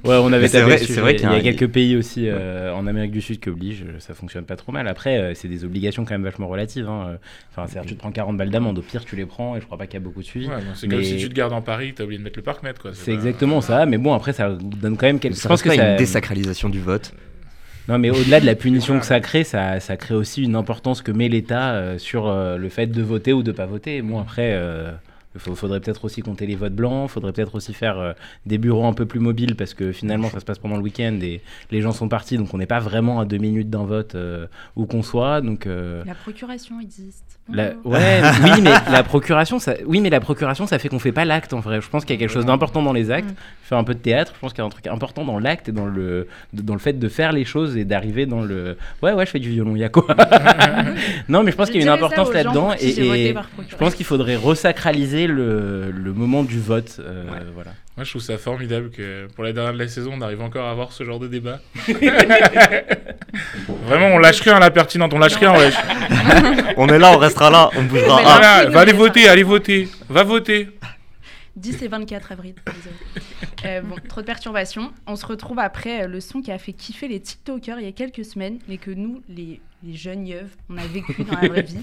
[0.04, 3.12] Ouais, on avait tapé C'est vrai qu'il y a quelques pays aussi euh, en Amérique
[3.12, 4.88] du Sud qui obligent, ça fonctionne pas trop mal.
[4.88, 6.88] Après, euh, c'est des obligations quand même vachement relatives.
[6.88, 7.18] Hein.
[7.52, 9.66] Enfin, c'est-à-dire, tu te prends 40 balles d'amende, au pire, tu les prends, et je
[9.66, 10.50] crois pas qu'il y a beaucoup de suivi.
[10.76, 12.82] c'est comme si tu te gardes en Paris, tu as oublié de mettre le parc-mètre,
[12.82, 12.92] quoi.
[12.94, 15.44] C'est exactement ça, mais bon, après, ça donne quand même quelque chose.
[15.44, 17.14] Je pense que c'est une désacralisation du vote.
[17.90, 21.02] Non, mais au-delà de la punition que ça crée, ça, ça crée aussi une importance
[21.02, 24.02] que met l'État euh, sur euh, le fait de voter ou de pas voter.
[24.02, 24.94] Bon, après, euh,
[25.36, 28.14] il faudrait peut-être aussi compter les votes blancs, il faudrait peut-être aussi faire euh,
[28.46, 31.18] des bureaux un peu plus mobiles parce que finalement ça se passe pendant le week-end
[31.22, 31.42] et
[31.72, 34.48] les gens sont partis donc on n'est pas vraiment à deux minutes d'un vote euh,
[34.76, 35.42] où qu'on soit.
[35.42, 37.33] Donc, euh, La procuration existe.
[37.50, 41.26] Ouais, oui, mais la procuration, ça, oui, mais la procuration, ça fait qu'on fait pas
[41.26, 41.82] l'acte en vrai.
[41.82, 43.32] Je pense qu'il y a quelque chose d'important dans les actes.
[43.32, 43.36] Mm.
[43.64, 45.68] Faire un peu de théâtre, je pense qu'il y a un truc important dans l'acte
[45.68, 48.78] et dans le, dans le fait de faire les choses et d'arriver dans le.
[49.02, 50.08] Ouais, ouais, je fais du violon, il y a quoi?
[51.30, 52.90] Non, mais je pense qu'il y a une importance là-dedans et,
[53.30, 53.36] et
[53.70, 56.98] je pense qu'il faudrait resacraliser le, le moment du vote.
[57.00, 57.72] Euh, voilà.
[57.96, 60.66] Moi, je trouve ça formidable que pour la dernière de la saison, on arrive encore
[60.66, 61.60] à avoir ce genre de débat.
[63.86, 65.76] Vraiment, on lâche rien à la pertinente, on lâche rien, wesh.
[66.78, 68.22] on est là, on restera là, on bougera.
[68.26, 70.70] Ah, va aller voter, allez voter, va voter.
[71.56, 72.56] 10 et 24 avril.
[73.66, 74.92] Euh, bon, trop de perturbations.
[75.08, 77.88] On se retrouve après euh, le son qui a fait kiffer les TikTokers il y
[77.88, 81.48] a quelques semaines, mais que nous, les, les jeunes yeux, on a vécu dans la
[81.48, 81.78] vraie vie.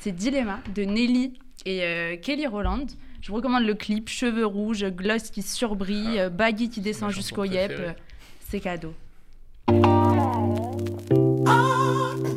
[0.00, 1.32] C'est Dilemma de Nelly
[1.64, 2.86] et euh, Kelly Roland.
[3.22, 6.28] Je vous recommande le clip cheveux rouges, gloss qui surbrille, ah.
[6.28, 7.72] baggy qui descend jusqu'au yep.
[8.50, 8.94] C'est cadeau.
[11.46, 12.33] Oh.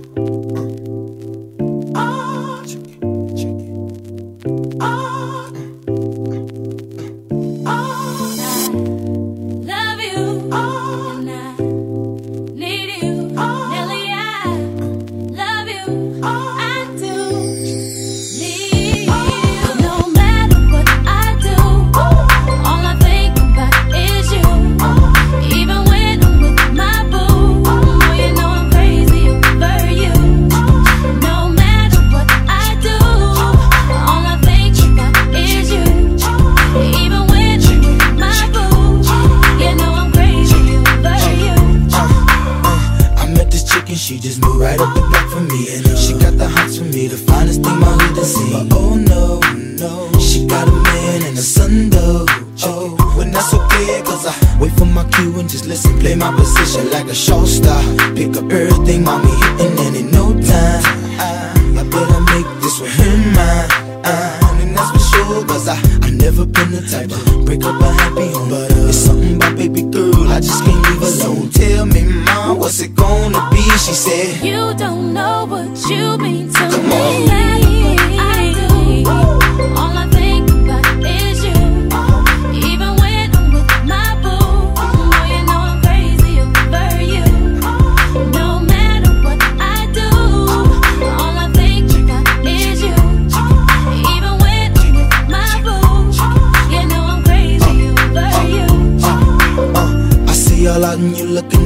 [47.67, 48.69] The my hood.
[48.69, 49.39] But oh no,
[49.77, 52.25] no, she got a man and a son though.
[52.63, 54.01] Oh, when that's okay.
[54.03, 55.99] cause I wait for my cue and just listen.
[55.99, 57.81] Play my position like a show star.
[58.15, 60.83] Pick up everything, mommy hitting, and in no time,
[61.19, 64.46] I, I better make this one him mine.
[64.77, 68.31] That's for sure, cause I, I never been the type to break up a happy
[68.31, 68.49] home.
[68.49, 71.49] But uh, it's something about baby girl, I just can't leave alone.
[71.49, 73.61] Tell me, mom, what's it gonna be?
[73.85, 77.31] She said, You don't know what you mean to Come me.
[77.31, 77.76] on.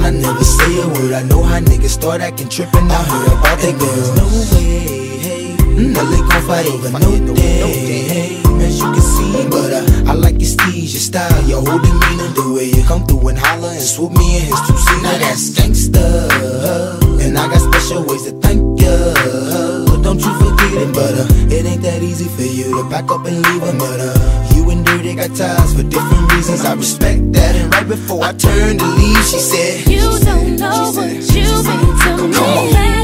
[0.03, 1.13] I never say a word.
[1.13, 2.89] I know how niggas start acting trippin'.
[2.89, 4.09] I heard about that girls.
[4.17, 4.25] No
[4.57, 5.55] way, hey.
[5.93, 8.37] Now they gon' fight over no day, hey.
[8.65, 12.29] As you can see, but uh, I like your steez, your style, your whole demeanor,
[12.37, 15.01] the way you come through and holler and swoop me in his two seat.
[15.01, 18.93] Now that's gangsta, and I got special ways to thank ya.
[19.87, 23.09] But Don't you forget it, but uh, it ain't that easy for you to back
[23.09, 23.77] up and leave him.
[23.77, 26.65] But uh, you and Dirty got ties for different reasons.
[26.65, 27.55] I respect that.
[27.55, 32.95] And before I turned to leave, she said, You don't know what you mean to
[32.95, 33.00] me.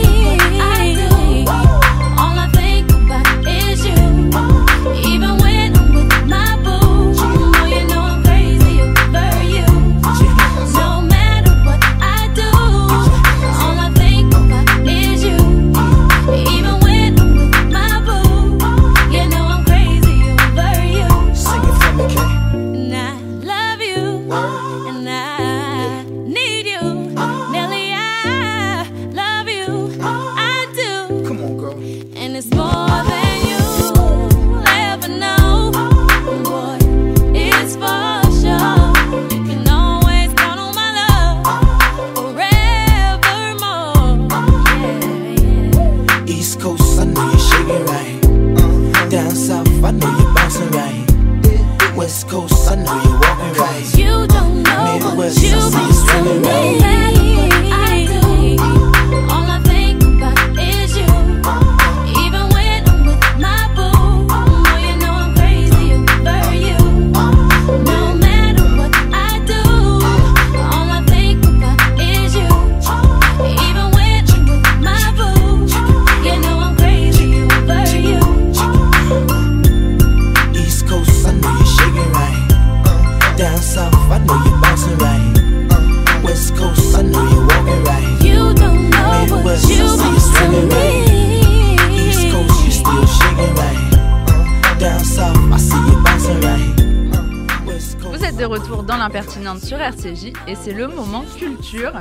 [99.56, 101.94] Sur RCJ et c'est le moment culture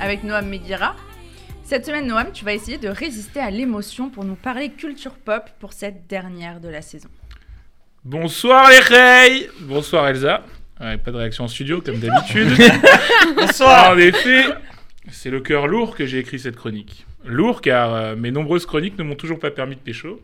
[0.00, 0.96] avec Noam Meguira.
[1.62, 5.42] Cette semaine, Noam, tu vas essayer de résister à l'émotion pour nous parler culture pop
[5.60, 7.10] pour cette dernière de la saison.
[8.04, 10.44] Bonsoir les Ray Bonsoir Elsa.
[10.80, 12.48] Ouais, pas de réaction en studio comme d'habitude.
[13.36, 14.46] Bonsoir En effet,
[15.10, 17.04] c'est le cœur lourd que j'ai écrit cette chronique.
[17.26, 20.22] Lourd car euh, mes nombreuses chroniques ne m'ont toujours pas permis de pécho.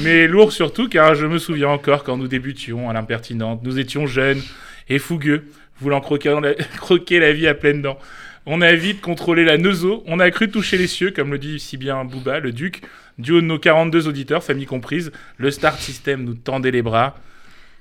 [0.00, 3.64] Mais lourd surtout car je me souviens encore quand nous débutions à l'impertinente.
[3.64, 4.40] Nous étions jeunes
[4.88, 5.48] et fougueux,
[5.80, 6.54] voulant croquer, dans la...
[6.76, 7.98] croquer la vie à pleines dents.
[8.44, 11.60] On a vite contrôlé la neuzo, on a cru toucher les cieux, comme le dit
[11.60, 12.82] si bien Booba, le duc.
[13.18, 17.14] Du haut de nos 42 auditeurs, famille comprise, le start system nous tendait les bras.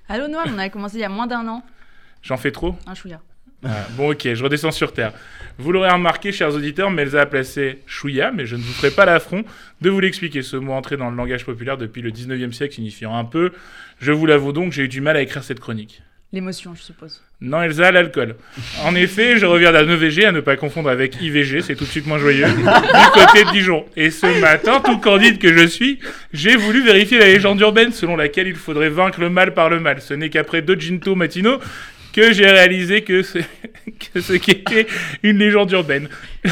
[0.08, 1.64] Allô Noam, on avait commencé il y a moins d'un an.
[2.22, 2.76] J'en fais trop?
[2.86, 3.22] Un chouïa.
[3.64, 5.14] Ah, Bon, ok, je redescends sur Terre.
[5.58, 9.06] Vous l'aurez remarqué, chers auditeurs, Melza a placé chouïa, mais je ne vous ferai pas
[9.06, 9.44] l'affront
[9.82, 10.42] de vous l'expliquer.
[10.42, 13.52] Ce mot entré dans le langage populaire depuis le 19e siècle signifiant un peu.
[14.00, 16.02] Je vous l'avoue donc, j'ai eu du mal à écrire cette chronique.
[16.34, 17.22] L'émotion, je suppose.
[17.42, 18.36] Non, Elsa, l'alcool.
[18.86, 21.90] En effet, je reviens d'un EVG à ne pas confondre avec IVG, c'est tout de
[21.90, 22.64] suite moins joyeux, du
[23.14, 23.84] côté de Dijon.
[23.98, 26.00] Et ce matin, tout candide que je suis,
[26.32, 29.82] j'ai voulu vérifier la légende urbaine selon laquelle il faudrait vaincre le mal par le
[29.82, 30.02] mal.
[30.02, 31.60] Ce n'est qu'après deux ginto matinaux
[32.14, 33.40] que j'ai réalisé que ce,
[34.14, 34.88] que ce qu'était
[35.24, 36.10] une légende urbaine.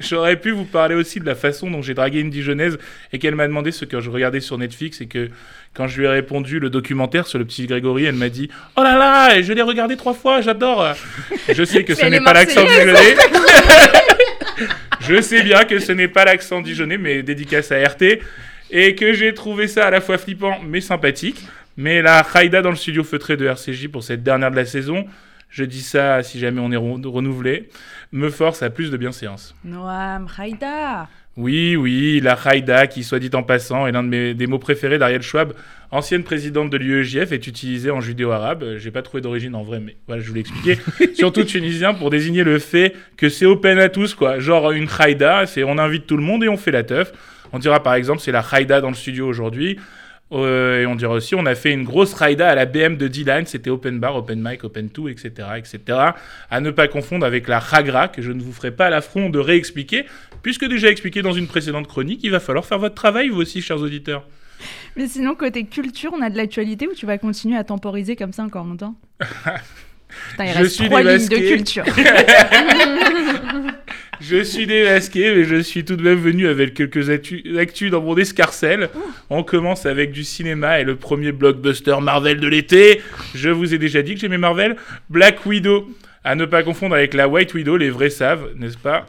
[0.00, 2.78] J'aurais pu vous parler aussi de la façon dont j'ai dragué une Dijonnaise
[3.12, 5.30] et qu'elle m'a demandé ce que je regardais sur Netflix et que
[5.74, 8.82] quand je lui ai répondu le documentaire sur le petit Grégory, elle m'a dit Oh
[8.82, 10.94] là là, je l'ai regardé trois fois, j'adore.
[11.48, 13.16] Je sais que ce n'est est pas l'accent dijonnais.
[15.00, 18.20] je sais bien que ce n'est pas l'accent dijonnais, mais dédicace à RT.
[18.70, 21.44] Et que j'ai trouvé ça à la fois flippant mais sympathique.
[21.76, 25.04] Mais la Haïda dans le studio feutré de RCJ pour cette dernière de la saison,
[25.50, 27.68] je dis ça si jamais on est re- renouvelé,
[28.12, 29.54] me force à plus de bienséance.
[29.64, 31.08] Noam, Raïda.
[31.36, 34.60] Oui, oui, la Haïda, qui, soit dit en passant, est l'un de mes, des mots
[34.60, 35.52] préférés d'Ariel Schwab,
[35.90, 38.76] ancienne présidente de l'UEJF, est utilisée en judéo-arabe.
[38.78, 40.78] J'ai pas trouvé d'origine en vrai, mais voilà, je vous l'ai expliqué.
[41.14, 44.38] Surtout tunisien pour désigner le fait que c'est open à tous, quoi.
[44.38, 47.12] Genre une Haïda, c'est on invite tout le monde et on fait la teuf.
[47.52, 49.76] On dira par exemple, c'est la Haïda dans le studio aujourd'hui.
[50.32, 53.08] Euh, et on dira aussi, on a fait une grosse raida à la BM de
[53.08, 55.98] Dylan, c'était open bar, open mic, open two, etc., etc.
[56.50, 59.38] À ne pas confondre avec la Hagra, que je ne vous ferai pas l'affront de
[59.38, 60.06] réexpliquer,
[60.42, 63.60] puisque déjà expliqué dans une précédente chronique, il va falloir faire votre travail, vous aussi,
[63.62, 64.26] chers auditeurs.
[64.96, 68.32] Mais sinon, côté culture, on a de l'actualité ou tu vas continuer à temporiser comme
[68.32, 68.94] ça encore longtemps
[70.30, 71.84] Putain, il Je reste suis trois lignes de culture.
[74.26, 78.16] Je suis démasqué, mais je suis tout de même venu avec quelques actus, dans mon
[78.16, 78.88] escarcelle.
[79.28, 83.02] On commence avec du cinéma et le premier blockbuster Marvel de l'été.
[83.34, 84.76] Je vous ai déjà dit que j'aimais Marvel.
[85.10, 85.90] Black Widow.
[86.26, 89.04] À ne pas confondre avec la White Widow, les vrais savent, n'est-ce pas?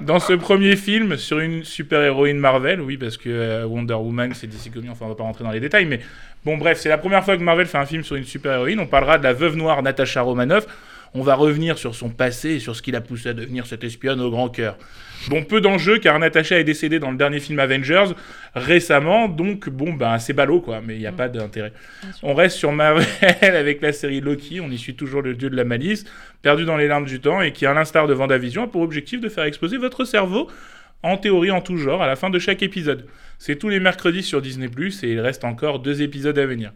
[0.00, 4.46] Dans ce premier film sur une super-héroïne Marvel, oui, parce que euh, Wonder Woman, c'est
[4.46, 5.98] DC Comics, enfin on va pas rentrer dans les détails, mais
[6.44, 8.78] bon bref, c'est la première fois que Marvel fait un film sur une super-héroïne.
[8.78, 10.68] On parlera de la veuve noire Natasha Romanoff.
[11.18, 13.84] On va revenir sur son passé et sur ce qui l'a poussé à devenir cette
[13.84, 14.76] espionne au grand cœur.
[15.28, 18.08] Bon, peu d'enjeux car Natasha est décédée dans le dernier film Avengers
[18.54, 21.72] récemment, donc bon, ben c'est ballot quoi, mais il n'y a pas d'intérêt.
[22.22, 23.06] On reste sur Marvel
[23.40, 26.04] avec la série Loki, on y suit toujours le dieu de la malice,
[26.42, 29.18] perdu dans les larmes du temps et qui, à l'instar de Vendavision, a pour objectif
[29.22, 30.50] de faire exploser votre cerveau
[31.02, 33.06] en théorie en tout genre à la fin de chaque épisode.
[33.38, 34.68] C'est tous les mercredis sur Disney⁇
[35.06, 36.72] et il reste encore deux épisodes à venir.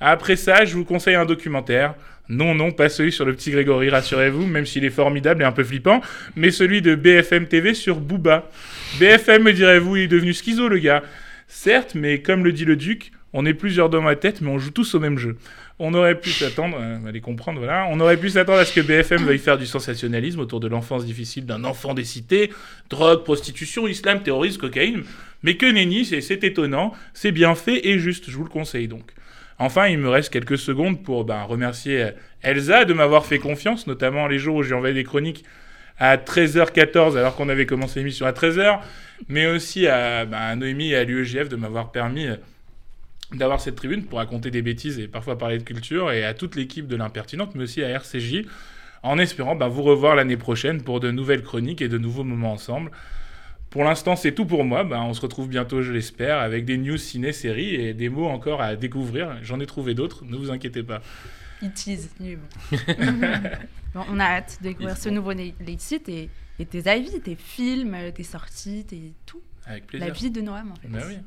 [0.00, 1.94] Après ça, je vous conseille un documentaire.
[2.28, 5.52] Non, non, pas celui sur le petit Grégory, rassurez-vous, même s'il est formidable et un
[5.52, 6.00] peu flippant,
[6.36, 8.50] mais celui de BFM TV sur Booba.
[8.98, 11.02] BFM, me direz-vous, il est devenu schizo, le gars.
[11.48, 14.58] Certes, mais comme le dit le Duc, on est plusieurs dans ma tête, mais on
[14.58, 15.36] joue tous au même jeu.
[15.78, 18.80] On aurait pu s'attendre, euh, allez comprendre, voilà, on aurait pu s'attendre à ce que
[18.80, 22.52] BFM veuille faire du sensationnalisme autour de l'enfance difficile d'un enfant des cités,
[22.90, 25.02] drogue, prostitution, islam, terrorisme, cocaïne,
[25.42, 29.12] mais que nenni, c'est étonnant, c'est bien fait et juste, je vous le conseille donc.
[29.58, 32.10] Enfin, il me reste quelques secondes pour ben, remercier euh,
[32.42, 35.44] Elsa de m'avoir fait confiance, notamment les jours où j'ai envoyé des chroniques
[35.98, 38.80] à 13h14 alors qu'on avait commencé l'émission à 13h,
[39.28, 42.36] mais aussi à, ben, à Noémie et à l'UEGF de m'avoir permis euh,
[43.32, 46.56] d'avoir cette tribune pour raconter des bêtises et parfois parler de culture, et à toute
[46.56, 48.44] l'équipe de l'impertinente, mais aussi à RCJ,
[49.02, 52.52] en espérant ben, vous revoir l'année prochaine pour de nouvelles chroniques et de nouveaux moments
[52.52, 52.90] ensemble.
[53.74, 54.84] Pour l'instant, c'est tout pour moi.
[54.84, 58.62] Ben, on se retrouve bientôt, je l'espère, avec des news ciné-séries et des mots encore
[58.62, 59.36] à découvrir.
[59.42, 61.02] J'en ai trouvé d'autres, ne vous inquiétez pas.
[61.60, 62.78] Est bon.
[63.94, 67.34] Bon, on a hâte de découvrir ce nouveau Late Site et, et tes avis, tes
[67.34, 69.42] films, tes sorties, tes tout.
[69.66, 70.06] Avec plaisir.
[70.06, 70.86] La vie de Noam, en fait.
[70.86, 71.18] Ben oui.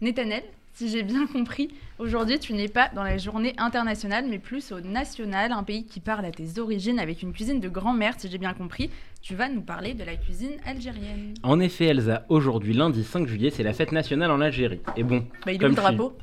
[0.00, 0.42] Nethanel,
[0.82, 1.68] si j'ai bien compris,
[2.00, 6.00] aujourd'hui tu n'es pas dans la journée internationale, mais plus au national, un pays qui
[6.00, 8.90] parle à tes origines avec une cuisine de grand-mère, si j'ai bien compris.
[9.20, 11.34] Tu vas nous parler de la cuisine algérienne.
[11.44, 14.80] En effet, Elsa, aujourd'hui, lundi 5 juillet, c'est la fête nationale en Algérie.
[14.96, 15.24] Et bon.
[15.46, 16.18] Bah, il est où comme le drapeau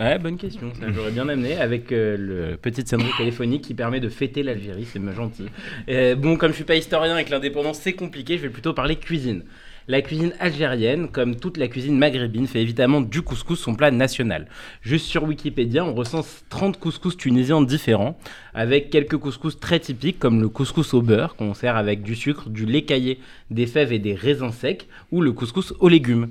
[0.00, 0.72] Ouais, bonne question.
[0.80, 4.86] Ça, j'aurais bien amené avec euh, le petit sonnerie téléphonique qui permet de fêter l'Algérie.
[4.86, 5.46] C'est gentil.
[5.90, 8.72] Euh, bon, comme je suis pas historien et que l'indépendance c'est compliqué, je vais plutôt
[8.72, 9.42] parler cuisine.
[9.90, 14.46] La cuisine algérienne, comme toute la cuisine maghrébine, fait évidemment du couscous son plat national.
[14.82, 18.18] Juste sur Wikipédia, on recense 30 couscous tunisiens différents,
[18.52, 22.50] avec quelques couscous très typiques comme le couscous au beurre, qu'on sert avec du sucre,
[22.50, 23.18] du lait caillé,
[23.50, 26.28] des fèves et des raisins secs, ou le couscous aux légumes.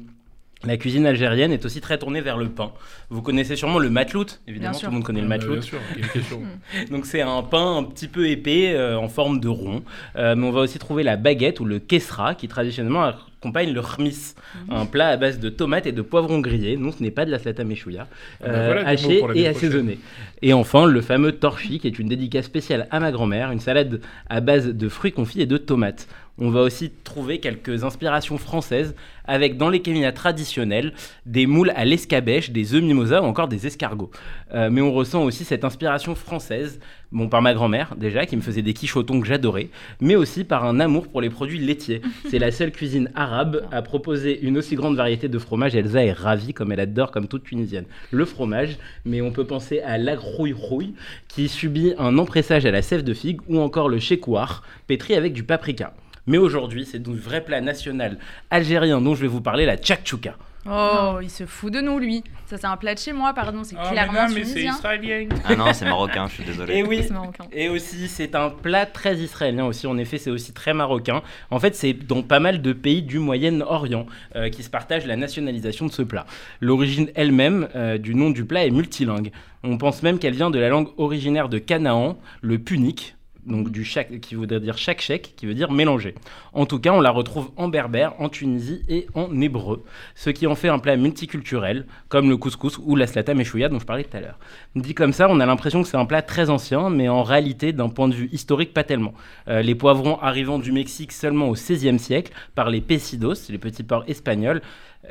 [0.63, 2.71] La cuisine algérienne est aussi très tournée vers le pain.
[3.09, 5.53] Vous connaissez sûrement le matlout, évidemment, Bien tout le monde connaît le Euh, matlout.
[5.53, 5.79] bien sûr.
[6.91, 9.83] Donc c'est un pain un petit peu épais euh, en forme de rond.
[10.15, 13.81] Euh, mais on va aussi trouver la baguette ou le kesra qui traditionnellement accompagne le
[13.81, 14.33] khmis,
[14.69, 16.77] un plat à base de tomates et de poivrons grillés.
[16.77, 18.07] Non, ce n'est pas de la slata meshouya,
[18.43, 19.99] Ah voilà des mots haché et assaisonné.
[20.41, 24.01] Et enfin le fameux torchi qui est une dédicace spéciale à ma grand-mère, une salade
[24.29, 26.07] à base de fruits confits et de tomates.
[26.39, 28.93] On va aussi trouver quelques inspirations françaises
[29.25, 30.93] avec dans les kéminas traditionnels
[31.25, 34.11] des moules à l'escabèche, des œufs mimosa ou encore des escargots.
[34.53, 36.79] Euh, mais on ressent aussi cette inspiration française,
[37.11, 39.69] bon par ma grand-mère déjà qui me faisait des quiches au thon que j'adorais,
[39.99, 42.01] mais aussi par un amour pour les produits laitiers.
[42.29, 45.75] C'est la seule cuisine arabe à proposer une aussi grande variété de fromage.
[45.75, 49.79] Elsa est ravie comme elle adore comme toute tunisienne le fromage, mais on peut penser
[49.79, 50.93] à l'agrouille rouille
[51.27, 55.33] qui subit un empressage à la sève de figue ou encore le chekouar pétri avec
[55.33, 55.93] du paprika.
[56.27, 58.17] Mais aujourd'hui, c'est du vrai plat national
[58.51, 60.35] algérien dont je vais vous parler, la tchakchouka.
[60.69, 62.25] Oh, il se fout de nous, lui.
[62.47, 63.63] Ça, c'est un plat de chez moi, pardon.
[63.63, 64.73] C'est Oh, mais clairement non, mais c'est tunisien.
[64.73, 65.29] israélien.
[65.45, 66.75] Ah non, c'est marocain, je suis désolé.
[66.75, 67.45] Et oui, C'est marocain.
[67.53, 69.87] et aussi c'est un plat très israélien aussi.
[69.87, 71.21] En effet, c'est aussi très marocain.
[71.51, 75.15] En fait, c'est dans pas mal de pays du Moyen-Orient euh, qui se partagent la
[75.15, 76.25] nationalisation de ce plat.
[76.59, 79.31] L'origine elle-même euh, du nom du plat est multilingue.
[79.63, 83.15] On pense même qu'elle vient de la langue originaire de Canaan, le punique.
[83.47, 84.97] Donc du chak, qui voudrait dire chak
[85.35, 86.15] qui veut dire mélanger.
[86.53, 89.83] En tout cas, on la retrouve en berbère, en Tunisie et en hébreu,
[90.15, 93.79] ce qui en fait un plat multiculturel, comme le couscous ou la slata meshouya dont
[93.79, 94.37] je parlais tout à l'heure.
[94.75, 97.71] Dit comme ça, on a l'impression que c'est un plat très ancien, mais en réalité,
[97.71, 99.13] d'un point de vue historique, pas tellement.
[99.47, 103.83] Euh, les poivrons arrivant du Mexique seulement au XVIe siècle par les pesidos, les petits
[103.83, 104.61] porcs espagnols,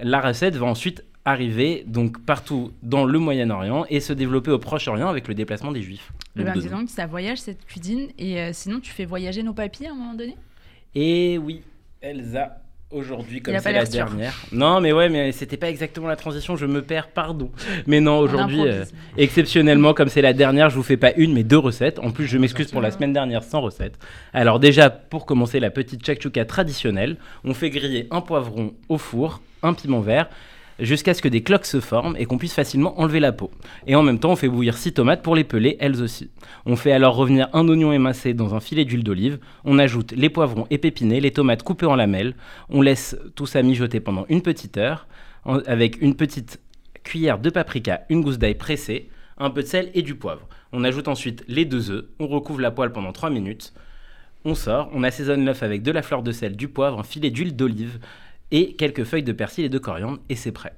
[0.03, 5.09] la recette va ensuite arriver donc partout dans le Moyen-Orient et se développer au Proche-Orient
[5.09, 6.13] avec le déplacement des Juifs.
[6.35, 6.77] Le Donc, ben, dedans.
[6.77, 8.09] dis donc, ça voyage cette cuisine.
[8.19, 10.37] Et euh, sinon, tu fais voyager nos papiers à un moment donné?
[10.95, 11.63] Et oui,
[12.01, 12.63] Elsa,
[12.93, 14.07] aujourd'hui, comme c'est la sûr.
[14.07, 14.35] dernière.
[14.53, 17.51] Non, mais ouais, mais c'était pas exactement la transition, je me perds, pardon.
[17.89, 18.85] Mais non, aujourd'hui, euh,
[19.17, 21.99] exceptionnellement, comme c'est la dernière, je vous fais pas une, mais deux recettes.
[21.99, 23.99] En plus, je m'excuse pour la semaine dernière sans recette.
[24.33, 29.43] Alors, déjà, pour commencer, la petite chakchouka traditionnelle, on fait griller un poivron au four,
[29.65, 30.29] un piment vert
[30.79, 33.51] jusqu'à ce que des cloques se forment et qu'on puisse facilement enlever la peau.
[33.87, 36.31] Et en même temps, on fait bouillir 6 tomates pour les peler, elles aussi.
[36.65, 40.31] On fait alors revenir un oignon émincé dans un filet d'huile d'olive, on ajoute les
[40.31, 42.35] poivrons épépinés, les tomates coupées en lamelles,
[42.69, 45.07] on laisse tout ça mijoter pendant une petite heure,
[45.67, 46.61] avec une petite
[47.05, 49.09] cuillère de paprika, une gousse d'ail pressée,
[49.39, 50.49] un peu de sel et du poivre.
[50.73, 53.73] On ajoute ensuite les deux œufs, on recouvre la poêle pendant 3 minutes,
[54.45, 57.31] on sort, on assaisonne l'œuf avec de la fleur de sel, du poivre, un filet
[57.31, 57.99] d'huile d'olive
[58.51, 60.75] et quelques feuilles de persil et de coriandre et c'est prêt.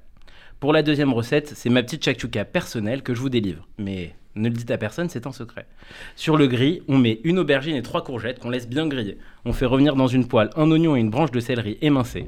[0.59, 3.67] Pour la deuxième recette, c'est ma petite chakchouka personnelle que je vous délivre.
[3.77, 5.65] Mais ne le dites à personne, c'est un secret.
[6.15, 9.17] Sur le gris, on met une aubergine et trois courgettes qu'on laisse bien griller.
[9.45, 12.27] On fait revenir dans une poêle un oignon et une branche de céleri émincée.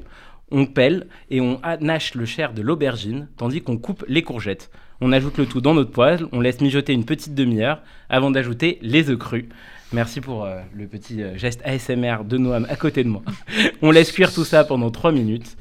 [0.50, 4.70] On pèle et on hanache le chair de l'aubergine, tandis qu'on coupe les courgettes.
[5.00, 8.78] On ajoute le tout dans notre poêle, on laisse mijoter une petite demi-heure avant d'ajouter
[8.82, 9.46] les œufs crus.
[9.92, 13.22] Merci pour euh, le petit euh, geste ASMR de Noam à côté de moi.
[13.82, 15.56] on laisse cuire tout ça pendant 3 minutes.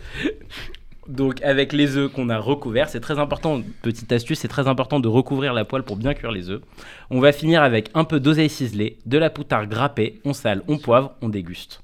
[1.08, 5.00] Donc avec les œufs qu'on a recouverts, c'est très important, petite astuce, c'est très important
[5.00, 6.62] de recouvrir la poêle pour bien cuire les œufs.
[7.10, 10.78] On va finir avec un peu d'oseille ciselée, de la poutarde grappée, on sale, on
[10.78, 11.82] poivre, on déguste.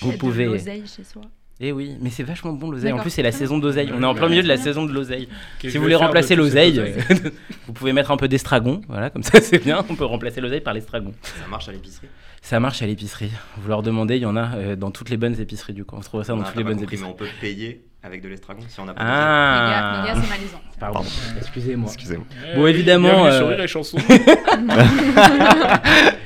[0.00, 0.46] Vous pouvez...
[0.46, 1.22] l'oseille chez soi.
[1.62, 2.92] Eh oui, mais c'est vachement bon l'oseille.
[2.92, 3.90] En plus, c'est la saison d'oseille.
[3.94, 5.28] On est en plein milieu de la saison de l'oseille.
[5.60, 6.94] Si vous voulez remplacer l'oseille, oseille
[7.66, 8.80] vous pouvez mettre un peu d'estragon.
[8.88, 9.84] Voilà, comme ça c'est bien.
[9.90, 11.12] On peut remplacer l'oseille par l'estragon.
[11.22, 12.06] Ça marche à l'épicerie?
[12.40, 13.30] Ça marche à l'épicerie.
[13.58, 15.96] Vous leur demandez, il y en a euh, dans toutes les bonnes épiceries du coup.
[15.96, 17.12] On se trouve ça dans Ah, toutes les bonnes compris, mais épiceries.
[17.12, 20.26] on peut payer avec de l'estragon si on n'a pas Ah Les gars, les gars,
[20.26, 20.60] c'est malaisant.
[20.80, 21.04] Pardon,
[21.36, 21.90] excusez-moi.
[21.92, 22.26] Excusez-moi.
[22.56, 23.98] Bon, Eh, évidemment, euh, Rire et Chanson.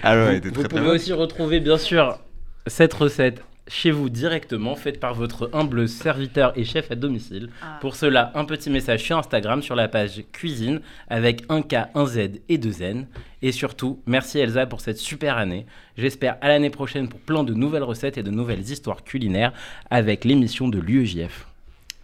[0.06, 2.18] Ah ouais, était Vous très pouvez aussi retrouver bien sûr
[2.66, 7.48] cette recette chez vous directement, faite par votre humble serviteur et chef à domicile.
[7.62, 7.78] Ah.
[7.80, 12.06] Pour cela, un petit message sur Instagram sur la page cuisine avec un K, un
[12.06, 13.06] Z et deux N.
[13.40, 15.66] Et surtout, merci Elsa pour cette super année.
[15.96, 19.52] J'espère à l'année prochaine pour plein de nouvelles recettes et de nouvelles histoires culinaires
[19.90, 21.46] avec l'émission de l'UEJF.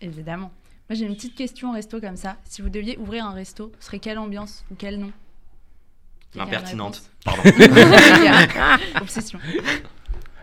[0.00, 0.50] Évidemment.
[0.88, 2.36] Moi, j'ai une petite question resto comme ça.
[2.44, 5.12] Si vous deviez ouvrir un resto, ce serait quelle ambiance ou quel nom?
[6.32, 7.02] Quelqu'un a une Impertinente.
[7.26, 9.02] réponse Pardon.
[9.02, 9.38] Obsession.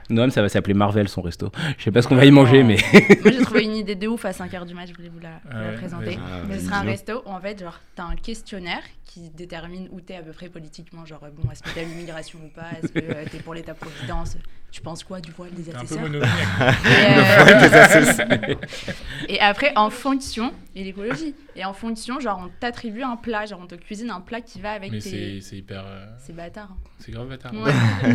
[0.10, 1.52] Noam, ça va s'appeler Marvel son resto.
[1.78, 2.78] Je sais pas ce qu'on va y manger, mais.
[3.24, 5.40] Moi, j'ai trouvé une idée de ouf à 5h du match, je voulais vous la,
[5.52, 6.18] vous la présenter.
[6.52, 10.16] ce sera un resto où, en fait, genre, t'as un questionnaire qui détermine où t'es
[10.18, 11.06] à peu près politiquement.
[11.06, 14.38] Genre, euh, bon, est-ce que t'as l'immigration ou pas Est-ce que euh, t'es pour l'État-providence
[14.72, 18.28] Tu penses quoi du voile des T'es un peu assesseurs?
[18.32, 18.56] Et, euh,
[19.30, 23.60] et après, en fonction, et l'écologie, et en fonction, genre, on t'attribue un plat, genre,
[23.64, 25.40] on te cuisine un plat qui va avec Mais tes.
[25.42, 25.84] c'est hyper.
[25.88, 26.70] euh, C'est bâtard.
[26.72, 26.78] hein.
[27.00, 27.54] C'est grave bâtard.
[27.54, 27.72] Ouais.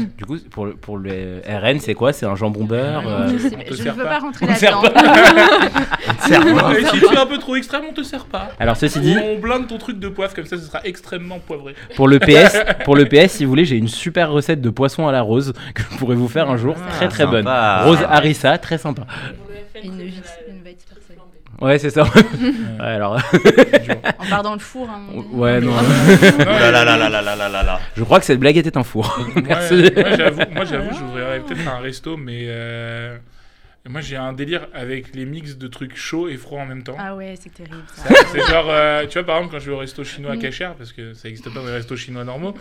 [0.18, 2.12] Du coup, pour le, pour le RN, c'est quoi?
[2.12, 4.08] C'est un jambon beurre euh, je sais on pas, te je ne veux pas.
[4.10, 5.14] pas rentrer On te sert là-dedans.
[6.92, 8.50] Si tu es un peu trop extrême, on te sert pas.
[8.58, 11.74] Alors ceci dit, On blinde ton truc de poivre comme ça, ce sera extrêmement poivré.
[11.96, 15.08] Pour le PS, pour le PS, si vous voulez, j'ai une super recette de poisson
[15.08, 17.46] à la rose que je pourrais vous faire un jour, ah, très très bonne.
[17.46, 19.06] Rose harissa, très sympa.
[19.82, 20.12] Une, une.
[21.62, 22.02] Ouais, c'est ça.
[22.80, 23.22] ouais, alors.
[24.18, 24.88] en part dans le four.
[24.90, 25.02] Hein,
[25.32, 25.70] ouais, non.
[25.70, 27.80] là, là, là, là, là, là, là.
[27.96, 29.16] Je crois que cette blague était un four.
[29.36, 32.46] moi, j'avoue, j'ouvrirais peut-être un resto, mais.
[32.46, 33.16] Euh,
[33.88, 36.96] moi j'ai un délire avec les mix de trucs chauds et froids en même temps.
[36.98, 38.08] Ah ouais, c'est terrible ça.
[38.30, 40.40] C'est genre, euh, tu vois, par exemple, quand je vais au resto chinois à Mm.
[40.40, 42.54] Cacher, parce que ça n'existe pas dans les restos chinois normaux,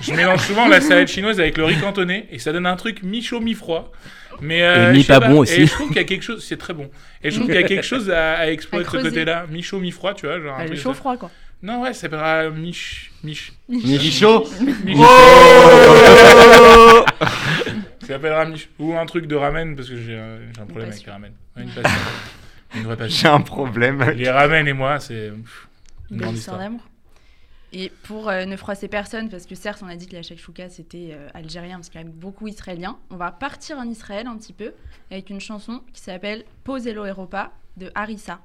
[0.00, 3.02] je mélange souvent la salade chinoise avec le riz cantonné et ça donne un truc
[3.02, 3.92] mi-chaud, mi-froid.
[4.40, 5.60] Mais, euh, Et mi je sais pas bon aussi.
[5.60, 6.90] Et je trouve qu'il y a quelque chose, c'est très bon.
[7.22, 9.78] Et je trouve qu'il y a quelque chose à, à explorer de ce côté-là, mi-chaud,
[9.80, 10.40] mi-froid, tu vois.
[10.40, 10.98] Genre un Bah, le truc chaud ça.
[10.98, 11.30] froid quoi.
[11.62, 13.10] Non, ouais, ça s'appellera mich.
[13.22, 13.52] mich.
[13.68, 14.44] Michaud
[14.84, 17.04] mich- Oh
[18.06, 18.68] Ça s'appelle Ramiche.
[18.78, 21.32] Ou un truc de ramen, parce que j'ai un, j'ai un problème avec les ramen.
[21.56, 22.00] Ouais, Une passion.
[22.76, 23.16] une vraie passion.
[23.22, 24.02] J'ai un problème.
[24.16, 25.68] Les ramen et moi, c'est pff,
[26.10, 26.58] une Belle grande histoire histoire.
[26.58, 26.80] d'amour.
[27.76, 30.68] Et pour euh, ne froisser personne, parce que certes, on a dit que la shakshuka
[30.68, 34.36] c'était euh, algérien, parce qu'il y a beaucoup israélien, on va partir en Israël un
[34.36, 34.72] petit peu
[35.10, 38.38] avec une chanson qui s'appelle Poselo Europa de Harissa.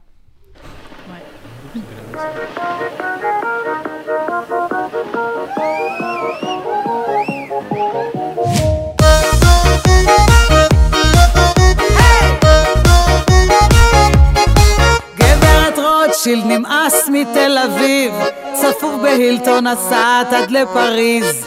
[19.30, 21.46] צפוף בהילטון נסעת עד לפריז.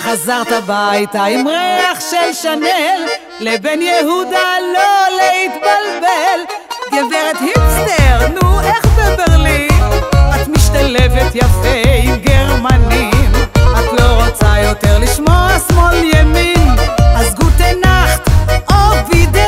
[0.00, 3.06] חזרת הביתה עם ריח של שנל,
[3.40, 6.40] לבן יהודה לא להתבלבל.
[6.88, 9.82] גברת היפסטר, נו איך בברלין?
[10.10, 13.32] את משתלבת יפה עם גרמנים.
[13.56, 16.70] את לא רוצה יותר לשמוע שמאל ימין,
[17.16, 18.28] אז גוטה נחט
[18.70, 19.47] או וידרזיין.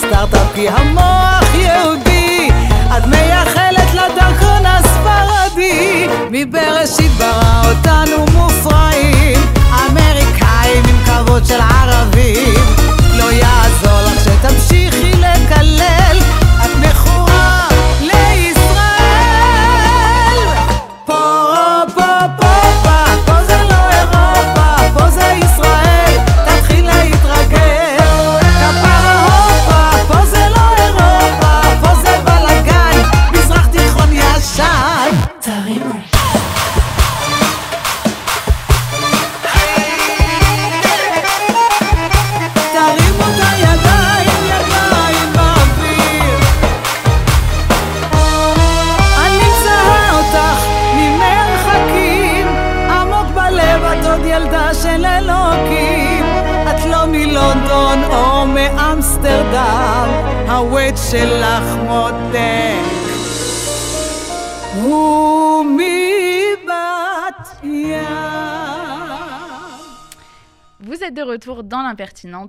[0.00, 2.50] ויש לך סטארט-אפ כי המוח יהודי
[2.96, 6.06] את מייחלת לדרכון הספרדי.
[6.30, 9.38] מבראשית ברא אותנו מופרעים
[9.70, 12.59] אמריקאים עם כבוד של ערבים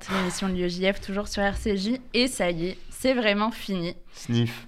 [0.02, 3.96] l'impertinente, l'émission de l'UEJF, toujours sur RCJ, et ça y est, c'est vraiment fini.
[4.14, 4.68] Sniff.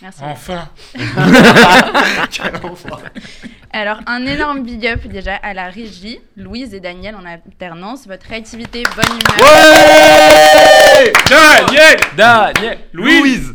[0.00, 0.20] Merci.
[0.22, 0.68] Enfin
[2.30, 3.08] Quel enfoiré.
[3.72, 8.06] Alors, un énorme big up déjà à la régie, Louise et Daniel en alternance.
[8.08, 9.38] Votre réactivité, bonne humeur.
[10.96, 13.54] Ouais Daniel Daniel Louise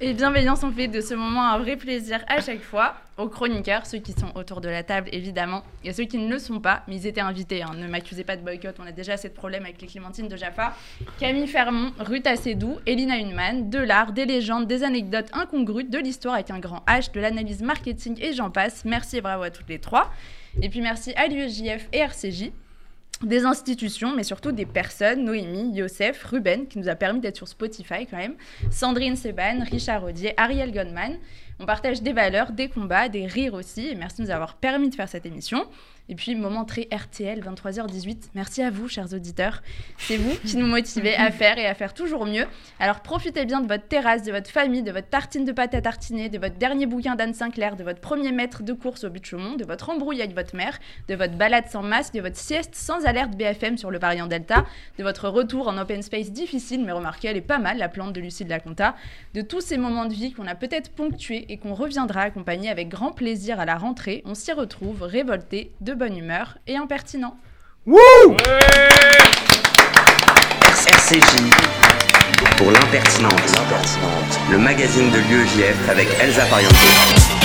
[0.00, 2.96] Et bienveillance ont fait de ce moment un vrai plaisir à chaque fois.
[3.16, 6.40] Aux chroniqueurs, ceux qui sont autour de la table évidemment, et ceux qui ne le
[6.40, 7.62] sont pas, mais ils étaient invités.
[7.62, 7.70] hein.
[7.76, 10.36] Ne m'accusez pas de boycott, on a déjà assez de problèmes avec les Clémentines de
[10.36, 10.74] Jaffa.
[11.20, 16.34] Camille Fermont, Ruth Assedou, Elina Hunman, de l'art, des légendes, des anecdotes incongrues, de l'histoire
[16.34, 18.84] avec un grand H, de l'analyse marketing et j'en passe.
[18.84, 20.10] Merci et bravo à toutes les trois.
[20.62, 22.52] Et puis merci à l'UEJF et RCJ
[23.22, 27.48] des institutions, mais surtout des personnes, Noémie, Youssef, Ruben, qui nous a permis d'être sur
[27.48, 28.34] Spotify quand même,
[28.70, 31.18] Sandrine Seban, Richard Rodier, Ariel Goldman.
[31.60, 34.90] On partage des valeurs, des combats, des rires aussi, et merci de nous avoir permis
[34.90, 35.64] de faire cette émission.
[36.08, 38.30] Et puis, moment très RTL, 23h18.
[38.34, 39.62] Merci à vous, chers auditeurs.
[39.98, 42.46] C'est vous qui nous motivez à faire et à faire toujours mieux.
[42.78, 45.80] Alors, profitez bien de votre terrasse, de votre famille, de votre tartine de pâte à
[45.80, 49.24] tartiner, de votre dernier bouquin d'Anne Sinclair, de votre premier maître de course au but
[49.34, 50.78] de votre embrouille avec votre mère,
[51.08, 54.66] de votre balade sans masque, de votre sieste sans alerte BFM sur le variant Delta,
[54.98, 58.12] de votre retour en open space difficile, mais remarquez, elle est pas mal, la plante
[58.12, 58.58] de Lucie de la
[59.34, 62.88] de tous ces moments de vie qu'on a peut-être ponctués et qu'on reviendra accompagner avec
[62.88, 64.22] grand plaisir à la rentrée.
[64.24, 67.36] On s'y retrouve, révoltés, de bonne humeur et impertinents.
[70.86, 71.50] RCJ
[72.56, 73.32] pour l'impertinente,
[74.50, 77.43] le magazine de l'UEJF avec Elsa Pariente.